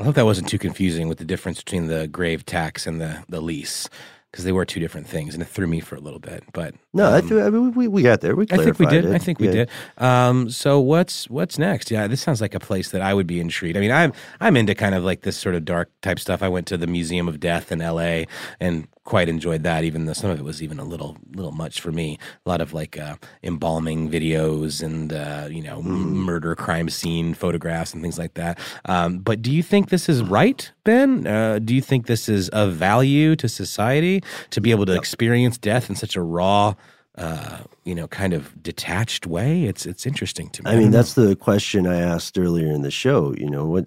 I 0.00 0.04
hope 0.04 0.14
that 0.14 0.24
wasn't 0.24 0.48
too 0.48 0.58
confusing 0.58 1.08
with 1.08 1.18
the 1.18 1.24
difference 1.24 1.58
between 1.58 1.88
the 1.88 2.06
grave 2.06 2.46
tax 2.46 2.86
and 2.86 3.00
the, 3.00 3.24
the 3.28 3.40
lease. 3.40 3.88
because 4.30 4.44
they 4.44 4.52
were 4.52 4.64
two 4.66 4.78
different 4.78 5.06
things, 5.08 5.34
and 5.34 5.42
it 5.42 5.46
threw 5.46 5.66
me 5.66 5.80
for 5.80 5.96
a 5.96 6.00
little 6.00 6.20
bit. 6.20 6.44
But 6.52 6.74
No, 6.92 7.06
I, 7.10 7.18
um, 7.18 7.28
th- 7.28 7.40
I 7.42 7.50
mean, 7.50 7.72
we, 7.72 7.88
we 7.88 8.02
got 8.02 8.20
there. 8.20 8.36
We 8.36 8.46
I 8.52 8.58
think 8.58 8.78
we 8.78 8.86
did. 8.86 9.06
it. 9.06 9.12
I 9.14 9.18
think 9.18 9.40
we 9.40 9.46
Yeah. 9.46 9.52
did. 9.64 9.70
Um, 9.96 10.50
so 10.50 10.78
what's 10.80 11.28
what's 11.30 11.58
next? 11.58 11.90
Yeah, 11.90 12.06
this 12.06 12.20
sounds 12.20 12.40
like 12.40 12.54
a 12.54 12.60
place 12.60 12.90
that 12.90 13.00
I 13.00 13.12
would 13.14 13.26
be 13.26 13.40
intrigued. 13.40 13.76
I 13.76 13.80
mean, 13.80 13.90
I'm 13.90 14.12
I'm 14.38 14.56
into 14.56 14.74
kind 14.74 14.94
of 14.94 15.02
like 15.02 15.22
this 15.22 15.36
sort 15.36 15.54
of 15.54 15.64
dark 15.64 15.90
type 16.02 16.20
stuff. 16.20 16.42
I 16.42 16.48
went 16.48 16.66
to 16.68 16.76
the 16.76 16.86
Museum 16.86 17.26
of 17.26 17.40
Death 17.40 17.72
in 17.72 17.80
L.A. 17.80 18.26
and 18.60 18.86
quite 19.08 19.30
enjoyed 19.30 19.62
that, 19.62 19.84
even 19.84 20.04
though 20.04 20.12
some 20.12 20.28
of 20.28 20.38
it 20.38 20.42
was 20.42 20.62
even 20.62 20.78
a 20.78 20.84
little 20.84 21.16
little 21.34 21.50
much 21.50 21.80
for 21.80 21.90
me. 21.90 22.18
A 22.44 22.48
lot 22.48 22.60
of 22.60 22.74
like 22.74 22.98
uh, 22.98 23.16
embalming 23.42 24.10
videos 24.10 24.82
and 24.82 25.14
uh, 25.14 25.48
you 25.50 25.62
know 25.62 25.78
m- 25.78 26.14
murder 26.14 26.54
crime 26.54 26.90
scene 26.90 27.32
photographs 27.32 27.94
and 27.94 28.02
things 28.02 28.18
like 28.18 28.34
that. 28.34 28.58
Um, 28.84 29.20
but 29.20 29.40
do 29.40 29.50
you 29.50 29.62
think 29.62 29.88
this 29.88 30.10
is 30.10 30.22
right, 30.22 30.70
Ben? 30.84 31.26
Uh, 31.26 31.58
do 31.58 31.74
you 31.74 31.80
think 31.80 32.06
this 32.06 32.28
is 32.28 32.50
of 32.50 32.74
value 32.74 33.34
to 33.36 33.48
society 33.48 34.22
to 34.50 34.60
be 34.60 34.72
able 34.72 34.84
to 34.84 34.94
experience 34.94 35.56
death 35.56 35.88
in 35.88 35.96
such 35.96 36.14
a 36.14 36.20
raw? 36.22 36.74
uh, 37.16 37.62
you 37.84 37.96
know, 37.96 38.06
kind 38.06 38.32
of 38.32 38.62
detached 38.62 39.26
way. 39.26 39.64
It's 39.64 39.86
it's 39.86 40.06
interesting 40.06 40.50
to 40.50 40.62
me. 40.62 40.70
I 40.70 40.76
mean, 40.76 40.90
that's 40.90 41.14
the 41.14 41.34
question 41.34 41.86
I 41.86 41.98
asked 41.98 42.38
earlier 42.38 42.70
in 42.70 42.82
the 42.82 42.92
show. 42.92 43.34
You 43.36 43.50
know, 43.50 43.64
what 43.64 43.86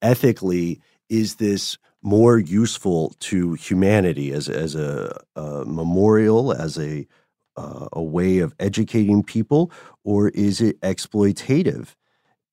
ethically 0.00 0.80
is 1.08 1.36
this 1.36 1.78
more 2.02 2.38
useful 2.38 3.14
to 3.20 3.54
humanity 3.54 4.32
as 4.32 4.48
as 4.48 4.74
a, 4.74 5.20
a 5.36 5.64
memorial, 5.64 6.52
as 6.52 6.78
a 6.78 7.06
uh, 7.56 7.88
a 7.92 8.02
way 8.02 8.38
of 8.38 8.54
educating 8.60 9.22
people, 9.22 9.72
or 10.04 10.28
is 10.28 10.60
it 10.60 10.80
exploitative? 10.80 11.94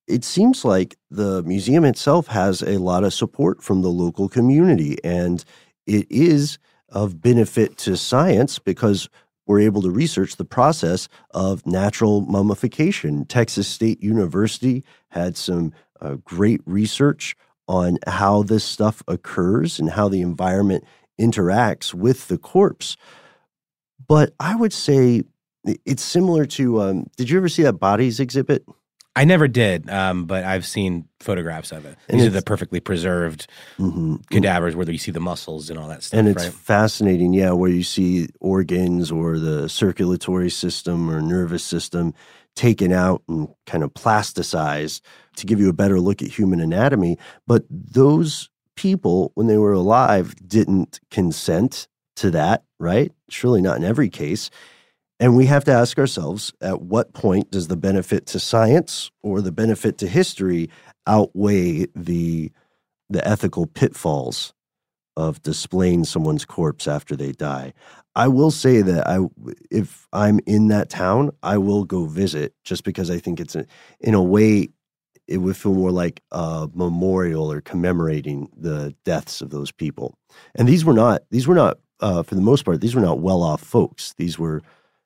It 0.07 0.23
seems 0.23 0.65
like 0.65 0.95
the 1.09 1.43
museum 1.43 1.85
itself 1.85 2.27
has 2.27 2.61
a 2.61 2.77
lot 2.77 3.03
of 3.03 3.13
support 3.13 3.61
from 3.61 3.81
the 3.81 3.89
local 3.89 4.29
community, 4.29 4.97
and 5.03 5.43
it 5.85 6.07
is 6.09 6.57
of 6.89 7.21
benefit 7.21 7.77
to 7.77 7.97
science 7.97 8.59
because 8.59 9.09
we're 9.47 9.59
able 9.59 9.81
to 9.83 9.91
research 9.91 10.37
the 10.37 10.45
process 10.45 11.07
of 11.31 11.65
natural 11.65 12.21
mummification. 12.21 13.25
Texas 13.25 13.67
State 13.67 14.01
University 14.01 14.83
had 15.09 15.37
some 15.37 15.71
uh, 16.01 16.15
great 16.23 16.61
research 16.65 17.35
on 17.67 17.97
how 18.07 18.43
this 18.43 18.63
stuff 18.63 19.01
occurs 19.07 19.79
and 19.79 19.89
how 19.89 20.07
the 20.07 20.21
environment 20.21 20.83
interacts 21.19 21.93
with 21.93 22.27
the 22.27 22.37
corpse. 22.37 22.97
But 24.07 24.33
I 24.39 24.55
would 24.55 24.73
say 24.73 25.23
it's 25.85 26.03
similar 26.03 26.45
to 26.45 26.81
um, 26.81 27.07
did 27.17 27.29
you 27.29 27.37
ever 27.37 27.49
see 27.49 27.63
that 27.63 27.73
bodies 27.73 28.19
exhibit? 28.19 28.65
I 29.17 29.23
never 29.23 29.47
did, 29.47 29.89
um, 29.89 30.25
but 30.25 30.43
I've 30.43 30.65
seen 30.65 31.07
photographs 31.21 31.71
of 31.71 31.85
it. 31.85 31.97
And 32.09 32.19
These 32.19 32.27
are 32.27 32.31
the 32.31 32.41
perfectly 32.41 32.81
preserved 32.81 33.47
Mhm. 33.79 34.29
cadavers 34.29 34.75
where 34.75 34.91
you 34.91 34.97
see 34.97 35.11
the 35.11 35.21
muscles 35.21 35.69
and 35.69 35.79
all 35.79 35.87
that 35.87 36.03
stuff. 36.03 36.19
and 36.19 36.27
it's 36.27 36.43
right? 36.43 36.53
fascinating, 36.53 37.33
yeah, 37.33 37.51
where 37.51 37.71
you 37.71 37.81
see 37.81 38.27
organs 38.41 39.11
or 39.11 39.39
the 39.39 39.69
circulatory 39.69 40.49
system 40.49 41.09
or 41.09 41.21
nervous 41.21 41.63
system 41.63 42.13
taken 42.55 42.91
out 42.91 43.21
and 43.27 43.49
kind 43.65 43.83
of 43.83 43.93
plasticized 43.93 45.01
to 45.37 45.45
give 45.45 45.59
you 45.59 45.69
a 45.69 45.73
better 45.73 45.99
look 45.99 46.21
at 46.21 46.29
human 46.29 46.59
anatomy. 46.59 47.17
But 47.47 47.65
those 47.69 48.49
people, 48.75 49.31
when 49.35 49.47
they 49.47 49.57
were 49.57 49.73
alive, 49.73 50.35
didn't 50.47 50.99
consent 51.11 51.87
to 52.17 52.31
that, 52.31 52.63
right? 52.79 53.11
Surely 53.29 53.61
not 53.61 53.77
in 53.77 53.83
every 53.83 54.09
case. 54.09 54.49
And 55.19 55.35
we 55.35 55.45
have 55.45 55.63
to 55.65 55.71
ask 55.71 55.97
ourselves 55.97 56.53
at 56.61 56.81
what 56.81 57.13
point 57.13 57.51
does 57.51 57.67
the 57.67 57.77
benefit 57.77 58.25
to 58.27 58.39
science 58.39 59.11
or 59.23 59.41
the 59.41 59.51
benefit 59.51 59.97
to 59.99 60.07
history 60.07 60.69
outweigh 61.07 61.87
the 61.95 62.51
the 63.09 63.25
ethical 63.27 63.67
pitfalls 63.67 64.53
of 65.17 65.41
displaying 65.43 66.03
someone's 66.03 66.45
corpse 66.45 66.87
after 66.87 67.15
they 67.15 67.31
die. 67.31 67.73
I 68.15 68.27
will 68.27 68.51
say 68.51 68.81
that 68.81 69.07
I 69.07 69.19
if 69.71 70.07
I'm 70.13 70.39
in 70.45 70.67
that 70.69 70.89
town, 70.89 71.31
I 71.43 71.57
will 71.57 71.83
go 71.83 72.05
visit 72.05 72.53
just 72.63 72.83
because 72.83 73.09
I 73.09 73.19
think 73.19 73.39
it's 73.39 73.55
a, 73.55 73.65
in 73.99 74.13
a 74.13 74.23
way 74.23 74.69
it 75.27 75.37
would 75.37 75.57
feel 75.57 75.73
more 75.73 75.91
like 75.91 76.21
a 76.31 76.69
memorial 76.73 77.51
or 77.51 77.59
commemorating 77.61 78.49
the 78.55 78.95
deaths 79.03 79.41
of 79.41 79.49
those 79.49 79.71
people. 79.71 80.17
And 80.53 80.67
these 80.67 80.85
were 80.85 80.93
not 80.93 81.23
these 81.31 81.47
were 81.47 81.55
not 81.55 81.79
uh, 81.99 82.23
for 82.23 82.35
the 82.35 82.41
most 82.41 82.63
part 82.63 82.81
these 82.81 82.95
were 82.95 83.01
not 83.01 83.19
well-off 83.19 83.61
folks. 83.61 84.13
These 84.17 84.37
were 84.39 84.61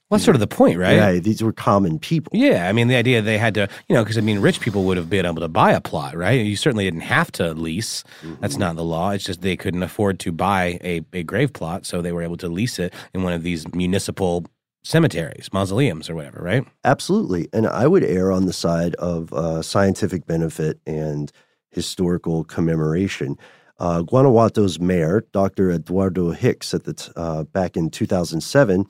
well, 0.10 0.18
that's 0.18 0.26
sort 0.26 0.36
of 0.36 0.40
the 0.40 0.48
point, 0.48 0.80
right? 0.80 1.00
Right, 1.00 1.24
these 1.24 1.44
were 1.44 1.54
common 1.54 2.00
people. 2.00 2.32
Yeah, 2.36 2.68
I 2.68 2.72
mean, 2.72 2.88
the 2.88 2.96
idea 2.96 3.22
they 3.22 3.38
had 3.38 3.54
to, 3.54 3.68
you 3.88 3.96
know, 3.96 4.04
because 4.04 4.18
I 4.18 4.22
mean, 4.22 4.40
rich 4.40 4.60
people 4.60 4.84
would 4.86 4.98
have 4.98 5.10
been 5.10 5.26
able 5.26 5.42
to 5.42 5.48
buy 5.48 5.72
a 5.72 5.82
plot, 5.82 6.18
right? 6.18 6.44
You 6.44 6.56
certainly 6.56 6.84
didn't 6.86 7.02
have 7.02 7.32
to 7.34 7.54
lease. 7.54 8.04
That's 8.40 8.58
not 8.58 8.76
the 8.76 8.84
law. 8.84 9.12
It's 9.12 9.24
just 9.24 9.42
they 9.42 9.56
couldn't 9.56 9.84
afford 9.84 10.20
to 10.22 10.32
buy 10.32 10.80
a, 10.84 11.02
a 11.14 11.24
grave 11.24 11.54
plot, 11.54 11.86
so 11.86 12.02
they 12.02 12.12
were 12.12 12.24
able 12.24 12.38
to 12.38 12.48
lease 12.48 12.80
it 12.80 12.94
in 13.14 13.22
one 13.24 13.34
of 13.34 13.44
these 13.44 13.72
municipal 13.74 14.46
cemeteries, 14.84 15.50
mausoleums, 15.54 16.10
or 16.10 16.16
whatever, 16.16 16.42
right? 16.42 16.66
Absolutely. 16.84 17.48
And 17.54 17.68
I 17.68 17.86
would 17.86 18.04
err 18.04 18.32
on 18.32 18.46
the 18.46 18.54
side 18.54 18.96
of 18.96 19.32
uh, 19.34 19.62
scientific 19.62 20.26
benefit 20.26 20.80
and 20.88 21.32
historical 21.70 22.44
commemoration. 22.46 23.38
Uh, 23.78 24.02
Guanajuato's 24.02 24.80
mayor, 24.80 25.26
Dr. 25.32 25.72
Eduardo 25.72 26.32
Hicks, 26.32 26.74
at 26.74 26.84
the 26.84 26.94
t- 26.94 27.12
uh, 27.16 27.44
back 27.44 27.78
in 27.78 27.90
2007, 27.90 28.86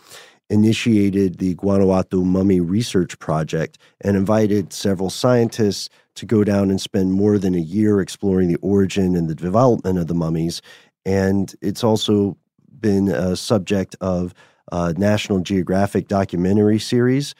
initiated 0.50 1.38
the 1.38 1.54
Guanajuato 1.56 2.24
Mummy 2.24 2.60
Research 2.60 3.18
Project 3.20 3.78
and 4.02 4.18
invited 4.18 4.74
several 4.74 5.10
scientists 5.10 5.90
to 6.16 6.26
go 6.26 6.44
down 6.44 6.70
and 6.70 6.82
spend 6.82 7.14
more 7.14 7.38
than 7.38 7.56
a 7.56 7.60
year 7.60 8.02
exploring 8.02 8.48
the 8.50 8.58
origin 8.58 9.16
and 9.16 9.30
the 9.30 9.36
development 9.36 10.00
of 10.00 10.08
the 10.08 10.14
mummies. 10.14 10.62
And 11.06 11.54
it's 11.62 11.84
also 11.84 12.38
been 12.80 13.10
a 13.10 13.36
subject 13.36 13.96
of 14.02 14.34
a 14.72 14.94
National 14.94 15.40
Geographic 15.40 16.08
documentary 16.08 16.80
series, 16.80 17.36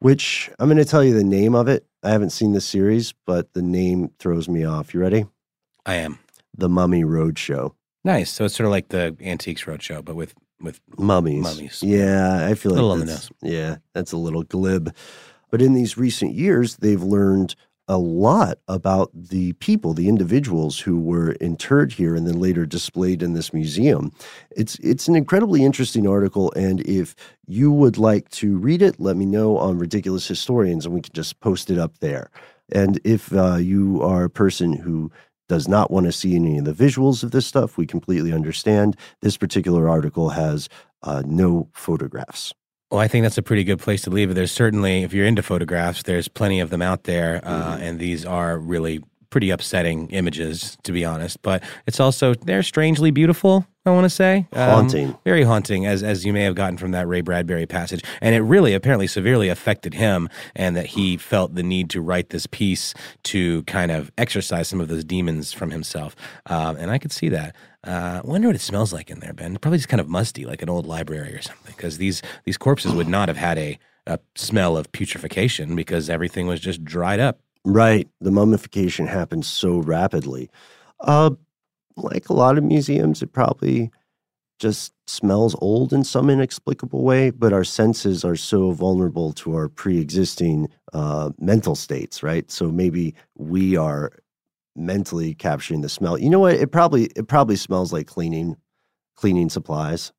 which 0.00 0.50
I'm 0.58 0.68
going 0.68 0.78
to 0.78 0.84
tell 0.84 1.04
you 1.04 1.14
the 1.14 1.24
name 1.24 1.54
of 1.54 1.68
it. 1.68 1.86
I 2.02 2.10
haven't 2.10 2.30
seen 2.30 2.52
the 2.52 2.60
series, 2.60 3.14
but 3.24 3.52
the 3.54 3.62
name 3.62 4.10
throws 4.18 4.48
me 4.48 4.64
off. 4.64 4.94
You 4.94 5.00
ready? 5.00 5.26
I 5.84 5.94
am. 5.96 6.18
The 6.56 6.68
Mummy 6.68 7.02
Roadshow. 7.02 7.72
Nice. 8.04 8.30
So 8.30 8.44
it's 8.44 8.54
sort 8.54 8.66
of 8.66 8.70
like 8.70 8.88
the 8.88 9.16
Antiques 9.20 9.64
Roadshow, 9.64 10.04
but 10.04 10.14
with 10.14 10.34
with 10.60 10.80
mummies. 10.98 11.42
Mummies. 11.42 11.82
Yeah, 11.82 12.46
I 12.46 12.54
feel 12.54 12.72
like 12.72 12.80
Little 12.82 12.96
that's- 12.96 13.30
Yeah, 13.42 13.76
that's 13.92 14.12
a 14.12 14.16
little 14.16 14.42
glib. 14.42 14.94
But 15.50 15.62
in 15.62 15.74
these 15.74 15.96
recent 15.96 16.34
years, 16.34 16.76
they've 16.76 17.02
learned 17.02 17.54
a 17.88 17.98
lot 17.98 18.58
about 18.66 19.10
the 19.14 19.52
people, 19.54 19.94
the 19.94 20.08
individuals 20.08 20.80
who 20.80 20.98
were 20.98 21.32
interred 21.40 21.92
here 21.92 22.16
and 22.16 22.26
then 22.26 22.40
later 22.40 22.66
displayed 22.66 23.22
in 23.22 23.34
this 23.34 23.52
museum. 23.52 24.10
It's 24.56 24.76
it's 24.80 25.06
an 25.06 25.14
incredibly 25.14 25.64
interesting 25.64 26.04
article, 26.08 26.52
and 26.56 26.80
if 26.80 27.14
you 27.46 27.70
would 27.70 27.96
like 27.96 28.28
to 28.30 28.56
read 28.56 28.82
it, 28.82 28.98
let 28.98 29.16
me 29.16 29.24
know 29.24 29.56
on 29.58 29.78
Ridiculous 29.78 30.26
Historians, 30.26 30.84
and 30.84 30.94
we 30.96 31.00
can 31.00 31.12
just 31.12 31.38
post 31.38 31.70
it 31.70 31.78
up 31.78 31.98
there. 31.98 32.28
And 32.72 32.98
if 33.04 33.32
uh, 33.32 33.56
you 33.56 34.02
are 34.02 34.24
a 34.24 34.30
person 34.30 34.72
who 34.72 35.12
does 35.48 35.68
not 35.68 35.90
want 35.90 36.06
to 36.06 36.12
see 36.12 36.34
any 36.34 36.58
of 36.58 36.64
the 36.64 36.72
visuals 36.72 37.22
of 37.22 37.30
this 37.30 37.46
stuff, 37.46 37.76
we 37.76 37.86
completely 37.86 38.32
understand. 38.32 38.96
This 39.22 39.36
particular 39.36 39.88
article 39.88 40.30
has 40.30 40.68
uh, 41.02 41.22
no 41.26 41.68
photographs. 41.72 42.52
Well, 42.90 43.00
I 43.00 43.08
think 43.08 43.24
that's 43.24 43.38
a 43.38 43.42
pretty 43.42 43.64
good 43.64 43.80
place 43.80 44.02
to 44.02 44.10
leave 44.10 44.30
it. 44.30 44.34
There's 44.34 44.52
certainly, 44.52 45.02
if 45.02 45.12
you're 45.12 45.26
into 45.26 45.42
photographs, 45.42 46.04
there's 46.04 46.28
plenty 46.28 46.60
of 46.60 46.70
them 46.70 46.82
out 46.82 47.04
there, 47.04 47.40
uh, 47.44 47.78
and 47.78 47.98
these 47.98 48.24
are 48.24 48.58
really 48.58 49.02
pretty 49.36 49.50
upsetting 49.50 50.08
images, 50.12 50.78
to 50.82 50.92
be 50.92 51.04
honest. 51.04 51.42
But 51.42 51.62
it's 51.86 52.00
also 52.00 52.32
they're 52.32 52.62
strangely 52.62 53.10
beautiful. 53.10 53.66
I 53.84 53.90
want 53.90 54.04
to 54.06 54.10
say 54.10 54.46
Um, 54.54 54.70
Haunting. 54.70 55.18
very 55.26 55.42
haunting, 55.44 55.84
as 55.84 56.02
as 56.02 56.24
you 56.24 56.32
may 56.32 56.42
have 56.44 56.54
gotten 56.54 56.78
from 56.78 56.92
that 56.92 57.06
Ray 57.06 57.20
Bradbury 57.20 57.66
passage, 57.66 58.02
and 58.22 58.34
it 58.34 58.40
really 58.40 58.72
apparently 58.72 59.06
severely 59.06 59.50
affected 59.50 59.92
him, 59.92 60.30
and 60.54 60.74
that 60.74 60.86
he 60.86 61.18
felt 61.18 61.54
the 61.54 61.62
need 61.62 61.90
to 61.90 62.00
write 62.00 62.30
this 62.30 62.46
piece 62.46 62.94
to 63.24 63.62
kind 63.64 63.92
of 63.92 64.10
exorcise 64.16 64.68
some 64.68 64.80
of 64.80 64.88
those 64.88 65.04
demons 65.04 65.52
from 65.52 65.70
himself. 65.70 66.16
Um, 66.46 66.76
and 66.76 66.90
I 66.90 66.96
could 66.96 67.12
see 67.12 67.28
that. 67.28 67.54
Uh, 67.86 68.22
I 68.24 68.26
wonder 68.26 68.48
what 68.48 68.56
it 68.56 68.62
smells 68.62 68.90
like 68.90 69.10
in 69.10 69.20
there, 69.20 69.34
Ben. 69.34 69.58
Probably 69.58 69.76
just 69.78 69.90
kind 69.90 70.00
of 70.00 70.08
musty, 70.08 70.46
like 70.46 70.62
an 70.62 70.70
old 70.70 70.86
library 70.86 71.34
or 71.34 71.42
something, 71.42 71.74
because 71.76 71.98
these 71.98 72.22
these 72.46 72.56
corpses 72.56 72.92
would 72.94 73.08
not 73.08 73.28
have 73.28 73.36
had 73.36 73.58
a, 73.58 73.78
a 74.06 74.18
smell 74.34 74.78
of 74.78 74.90
putrefaction 74.92 75.76
because 75.76 76.08
everything 76.08 76.46
was 76.46 76.58
just 76.58 76.82
dried 76.82 77.20
up. 77.20 77.40
Right. 77.66 78.08
The 78.20 78.30
mummification 78.30 79.08
happens 79.08 79.48
so 79.48 79.78
rapidly. 79.78 80.50
Uh, 81.00 81.30
like 81.96 82.28
a 82.28 82.34
lot 82.34 82.58
of 82.58 82.64
museums, 82.64 83.22
it 83.22 83.32
probably 83.32 83.90
just 84.60 84.92
smells 85.08 85.56
old 85.60 85.92
in 85.92 86.04
some 86.04 86.30
inexplicable 86.30 87.02
way, 87.02 87.30
but 87.30 87.52
our 87.52 87.64
senses 87.64 88.24
are 88.24 88.36
so 88.36 88.72
vulnerable 88.72 89.32
to 89.34 89.54
our 89.56 89.68
pre 89.68 89.98
existing 90.00 90.68
uh, 90.94 91.30
mental 91.40 91.74
states, 91.74 92.22
right? 92.22 92.50
So 92.50 92.70
maybe 92.70 93.14
we 93.36 93.76
are 93.76 94.12
mentally 94.76 95.34
capturing 95.34 95.82
the 95.82 95.88
smell. 95.88 96.18
You 96.18 96.30
know 96.30 96.40
what? 96.40 96.54
It 96.56 96.72
probably 96.72 97.06
it 97.16 97.28
probably 97.28 97.56
smells 97.56 97.92
like 97.92 98.06
cleaning 98.06 98.56
cleaning 99.16 99.50
supplies 99.50 100.12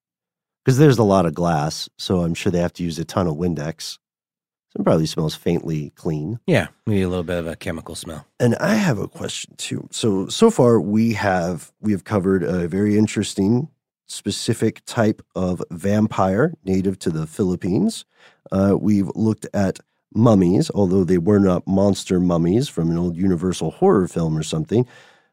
because 0.65 0.77
there's 0.79 0.99
a 0.99 1.03
lot 1.03 1.25
of 1.25 1.33
glass, 1.35 1.89
so 1.97 2.21
I'm 2.21 2.33
sure 2.33 2.51
they 2.51 2.59
have 2.59 2.73
to 2.73 2.83
use 2.83 2.99
a 2.99 3.05
ton 3.05 3.27
of 3.27 3.35
Windex. 3.35 3.99
It 4.77 4.83
probably 4.83 5.07
smells 5.07 5.35
faintly 5.35 5.91
clean. 5.95 6.39
Yeah, 6.45 6.67
maybe 6.85 7.01
a 7.01 7.09
little 7.09 7.23
bit 7.23 7.39
of 7.39 7.47
a 7.47 7.55
chemical 7.55 7.95
smell. 7.95 8.27
And 8.39 8.55
I 8.55 8.75
have 8.75 8.99
a 8.99 9.07
question 9.07 9.55
too. 9.57 9.87
So 9.91 10.27
so 10.27 10.51
far 10.51 10.79
we 10.79 11.13
have 11.13 11.71
we 11.81 11.91
have 11.91 12.03
covered 12.03 12.43
a 12.43 12.67
very 12.67 12.97
interesting 12.97 13.69
specific 14.05 14.81
type 14.85 15.21
of 15.35 15.63
vampire 15.71 16.53
native 16.63 16.99
to 16.99 17.09
the 17.09 17.27
Philippines. 17.27 18.05
Uh, 18.51 18.75
we've 18.79 19.09
looked 19.15 19.47
at 19.53 19.79
mummies, 20.13 20.71
although 20.73 21.03
they 21.03 21.17
were 21.17 21.39
not 21.39 21.67
monster 21.67 22.19
mummies 22.19 22.69
from 22.69 22.89
an 22.91 22.97
old 22.97 23.17
Universal 23.17 23.71
horror 23.71 24.07
film 24.07 24.37
or 24.37 24.43
something. 24.43 24.87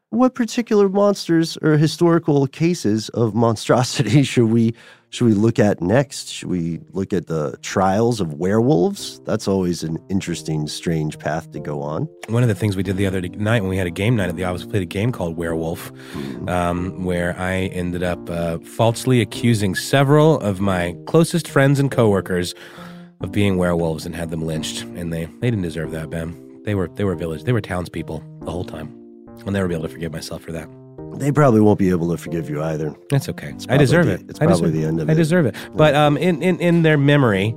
What 0.09 0.35
particular 0.35 0.89
monsters 0.89 1.57
or 1.61 1.77
historical 1.77 2.47
cases 2.47 3.09
of 3.09 3.35
monstrosity 3.35 4.23
should 4.31 4.47
we 4.47 4.73
should 5.15 5.27
we 5.27 5.33
look 5.33 5.59
at 5.59 5.81
next? 5.81 6.27
Should 6.27 6.49
we 6.49 6.81
look 6.91 7.13
at 7.13 7.27
the 7.27 7.57
trials 7.61 8.19
of 8.19 8.33
werewolves? 8.33 9.21
That's 9.21 9.47
always 9.47 9.81
an 9.81 9.97
interesting, 10.09 10.67
strange 10.67 11.17
path 11.17 11.49
to 11.53 11.59
go 11.61 11.81
on. 11.81 12.09
One 12.27 12.43
of 12.43 12.49
the 12.49 12.55
things 12.55 12.75
we 12.75 12.83
did 12.83 12.97
the 12.97 13.07
other 13.07 13.21
night 13.21 13.61
when 13.61 13.69
we 13.69 13.77
had 13.77 13.87
a 13.87 13.91
game 13.91 14.17
night 14.17 14.27
at 14.27 14.35
the 14.35 14.43
office, 14.43 14.65
we 14.65 14.71
played 14.71 14.83
a 14.83 14.85
game 14.85 15.13
called 15.13 15.37
Werewolf, 15.37 15.93
um, 16.49 17.05
where 17.05 17.33
I 17.39 17.67
ended 17.67 18.03
up 18.03 18.29
uh, 18.29 18.59
falsely 18.59 19.21
accusing 19.21 19.73
several 19.73 20.37
of 20.41 20.59
my 20.59 20.97
closest 21.05 21.47
friends 21.47 21.79
and 21.79 21.89
coworkers 21.89 22.53
of 23.21 23.31
being 23.31 23.55
werewolves 23.55 24.05
and 24.05 24.13
had 24.13 24.31
them 24.31 24.45
lynched. 24.45 24.81
And 24.81 25.13
they, 25.13 25.25
they 25.39 25.49
didn't 25.49 25.61
deserve 25.61 25.91
that, 25.91 26.09
Ben. 26.09 26.41
They 26.65 26.75
were 26.75 26.89
they 26.89 27.05
were 27.05 27.15
village, 27.15 27.43
they 27.43 27.53
were 27.53 27.61
townspeople 27.61 28.21
the 28.41 28.51
whole 28.51 28.65
time. 28.65 28.93
I'll 29.45 29.53
never 29.53 29.69
be 29.69 29.75
able 29.75 29.87
to 29.87 29.93
forgive 29.93 30.11
myself 30.11 30.41
for 30.41 30.51
that. 30.51 30.67
They 31.17 31.31
probably 31.31 31.61
won't 31.61 31.79
be 31.79 31.89
able 31.89 32.09
to 32.11 32.17
forgive 32.17 32.49
you 32.49 32.61
either. 32.63 32.93
That's 33.09 33.29
okay. 33.29 33.53
I 33.69 33.77
deserve 33.77 34.05
the- 34.07 34.13
it. 34.13 34.25
it's 34.29 34.41
I 34.41 34.45
probably 34.45 34.71
the 34.71 34.85
end 34.85 34.99
of 34.99 35.09
it. 35.09 35.11
I 35.11 35.15
deserve 35.15 35.45
it. 35.45 35.55
But 35.75 35.95
um, 35.95 36.17
in, 36.17 36.41
in, 36.41 36.59
in 36.59 36.81
their 36.83 36.97
memory, 36.97 37.55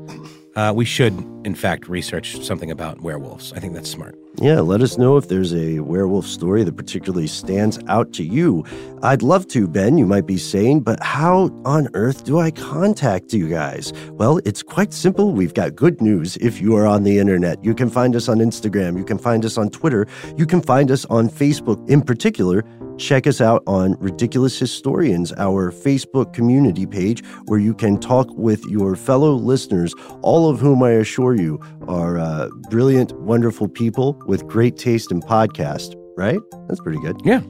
uh, 0.56 0.72
we 0.74 0.84
should, 0.84 1.12
in 1.44 1.54
fact, 1.54 1.88
research 1.88 2.40
something 2.44 2.70
about 2.70 3.00
werewolves. 3.00 3.52
I 3.52 3.60
think 3.60 3.74
that's 3.74 3.90
smart. 3.90 4.16
Yeah, 4.40 4.60
let 4.60 4.82
us 4.82 4.98
know 4.98 5.16
if 5.16 5.28
there's 5.28 5.52
a 5.52 5.80
werewolf 5.80 6.24
story 6.24 6.62
that 6.62 6.76
particularly 6.76 7.26
stands 7.26 7.78
out 7.88 8.12
to 8.14 8.24
you. 8.24 8.64
I'd 9.02 9.22
love 9.22 9.48
to, 9.48 9.66
Ben, 9.66 9.98
you 9.98 10.06
might 10.06 10.26
be 10.26 10.36
saying, 10.38 10.80
but 10.80 11.02
how 11.02 11.50
on 11.64 11.88
earth 11.94 12.24
do 12.24 12.38
I 12.38 12.52
contact 12.52 13.32
you 13.32 13.48
guys? 13.48 13.92
Well, 14.12 14.38
it's 14.44 14.62
quite 14.62 14.92
simple. 14.92 15.32
We've 15.32 15.54
got 15.54 15.74
good 15.74 16.00
news 16.00 16.36
if 16.36 16.60
you 16.60 16.76
are 16.76 16.86
on 16.86 17.02
the 17.02 17.18
internet. 17.18 17.64
You 17.64 17.74
can 17.74 17.90
find 17.90 18.14
us 18.14 18.28
on 18.28 18.38
Instagram, 18.38 18.96
you 18.96 19.04
can 19.04 19.18
find 19.18 19.44
us 19.44 19.58
on 19.58 19.70
Twitter, 19.70 20.06
you 20.36 20.46
can 20.46 20.60
find 20.60 20.90
us 20.92 21.04
on 21.06 21.28
Facebook. 21.28 21.88
In 21.90 22.00
particular, 22.02 22.64
check 22.98 23.26
us 23.26 23.40
out 23.40 23.62
on 23.66 23.96
Ridiculous 23.98 24.58
Historians, 24.58 25.32
our 25.38 25.72
Facebook 25.72 26.32
community 26.32 26.86
page, 26.86 27.24
where 27.46 27.58
you 27.58 27.74
can 27.74 27.98
talk 27.98 28.28
with 28.32 28.64
your 28.66 28.96
fellow 28.96 29.34
listeners, 29.34 29.94
all 30.22 30.50
of 30.50 30.60
whom 30.60 30.82
I 30.82 30.90
assure 30.90 31.34
you 31.34 31.60
are 31.86 32.18
uh, 32.18 32.48
brilliant, 32.70 33.12
wonderful 33.20 33.68
people 33.68 34.20
with 34.26 34.46
great 34.46 34.76
taste 34.76 35.10
in 35.10 35.20
podcast. 35.20 35.94
Right? 36.16 36.40
That's 36.66 36.80
pretty 36.80 36.98
good. 37.00 37.20
Yeah, 37.24 37.42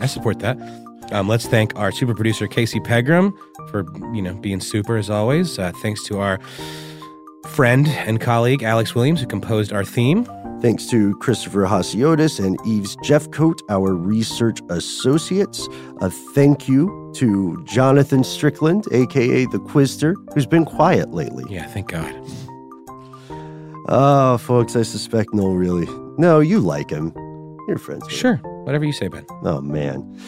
I 0.00 0.06
support 0.06 0.40
that. 0.40 0.58
Um, 1.12 1.28
let's 1.28 1.46
thank 1.46 1.76
our 1.76 1.92
super 1.92 2.14
producer 2.14 2.46
Casey 2.46 2.80
Pegram 2.80 3.32
for 3.68 3.84
you 4.14 4.22
know 4.22 4.34
being 4.34 4.60
super 4.60 4.96
as 4.96 5.10
always. 5.10 5.58
Uh, 5.58 5.72
thanks 5.82 6.04
to 6.04 6.18
our 6.18 6.38
friend 7.46 7.88
and 7.88 8.20
colleague 8.20 8.62
Alex 8.62 8.94
Williams 8.94 9.20
who 9.20 9.26
composed 9.26 9.72
our 9.72 9.84
theme. 9.84 10.26
Thanks 10.60 10.86
to 10.88 11.16
Christopher 11.16 11.64
Hasiotis 11.64 12.44
and 12.44 12.58
Eves 12.66 12.94
Jeffcoat, 12.96 13.60
our 13.70 13.94
research 13.94 14.60
associates. 14.68 15.66
A 16.02 16.10
thank 16.10 16.68
you 16.68 17.10
to 17.16 17.64
Jonathan 17.64 18.22
Strickland, 18.22 18.84
aka 18.92 19.46
the 19.46 19.58
Quizster, 19.58 20.14
who's 20.34 20.44
been 20.44 20.66
quiet 20.66 21.12
lately. 21.12 21.44
Yeah, 21.48 21.66
thank 21.66 21.88
God. 21.88 22.14
Oh, 23.88 24.36
folks, 24.38 24.76
I 24.76 24.82
suspect 24.82 25.32
Noel 25.32 25.54
really. 25.54 25.88
No, 26.18 26.40
you 26.40 26.60
like 26.60 26.90
him. 26.90 27.12
You're 27.66 27.78
friends 27.78 28.04
with 28.04 28.12
him. 28.12 28.18
Sure, 28.18 28.36
whatever 28.64 28.84
you 28.84 28.92
say, 28.92 29.08
Ben. 29.08 29.24
Oh, 29.42 29.62
man. 29.62 30.20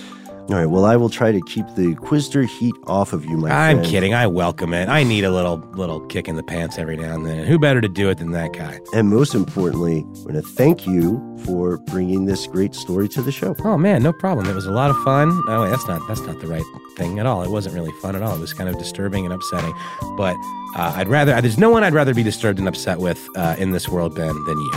All 0.51 0.57
right, 0.59 0.67
well, 0.67 0.85
I 0.85 0.97
will 0.97 1.09
try 1.09 1.31
to 1.33 1.41
keep 1.43 1.65
the 1.77 1.95
Quizster 1.95 2.47
heat 2.47 2.75
off 2.87 3.13
of 3.13 3.25
you, 3.25 3.37
my 3.37 3.49
friend. 3.49 3.53
I'm 3.53 3.77
friend. 3.77 3.91
kidding. 3.91 4.13
I 4.13 4.27
welcome 4.27 4.75
it. 4.75 4.89
I 4.89 5.03
need 5.03 5.25
a 5.25 5.31
little 5.31 5.59
little 5.75 6.01
kick 6.09 6.27
in 6.29 6.35
the 6.37 6.43
pants 6.43 6.79
every 6.79 6.97
now 6.97 7.15
and 7.15 7.25
then. 7.25 7.39
And 7.39 7.49
who 7.49 7.59
better 7.59 7.81
to 7.81 7.89
do 7.89 8.11
it 8.11 8.19
than 8.19 8.33
that 8.33 8.53
guy? 8.53 8.81
And 8.93 9.09
most 9.09 9.35
importantly, 9.35 10.01
I'm 10.01 10.23
going 10.25 10.35
to 10.35 10.43
thank 10.43 10.87
you 10.87 11.21
for 11.45 11.79
bringing 11.79 12.27
this 12.27 12.47
great 12.49 12.75
story 12.75 13.09
to 13.11 13.23
the 13.23 13.31
show. 13.33 13.55
Oh 13.65 13.79
man, 13.79 14.03
no 14.03 14.13
problem. 14.13 14.47
It 14.49 14.55
was 14.55 14.67
a 14.67 14.73
lot 14.73 14.91
of 14.91 14.97
fun. 15.05 15.31
Oh 15.49 15.63
wait, 15.63 15.71
that's 15.71 15.87
not 15.87 16.07
that's 16.09 16.21
not 16.23 16.41
the 16.41 16.49
right 16.49 16.65
thing 16.97 17.19
at 17.21 17.25
all. 17.25 17.43
It 17.43 17.51
wasn't 17.51 17.75
really 17.77 17.93
fun 18.03 18.17
at 18.17 18.23
all. 18.23 18.35
It 18.35 18.41
was 18.41 18.53
kind 18.53 18.69
of 18.69 18.77
disturbing 18.79 19.25
and 19.25 19.33
upsetting. 19.33 19.73
But 20.17 20.37
uh, 20.77 20.93
I'd 20.97 21.09
rather 21.09 21.41
there's 21.41 21.57
no 21.59 21.71
one 21.71 21.85
I'd 21.85 21.95
rather 21.95 22.15
be 22.15 22.25
disturbed 22.25 22.59
and 22.59 22.67
upset 22.69 22.99
with 22.99 23.27
uh, 23.37 23.55
in 23.59 23.71
this 23.71 23.89
world, 23.89 24.15
Ben, 24.17 24.35
than 24.45 24.59
you 24.59 24.73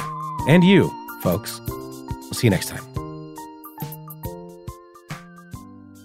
and 0.47 0.63
you, 0.63 0.91
folks. 1.21 1.59
We'll 1.67 2.33
see 2.33 2.47
you 2.47 2.51
next 2.51 2.69
time. 2.69 3.04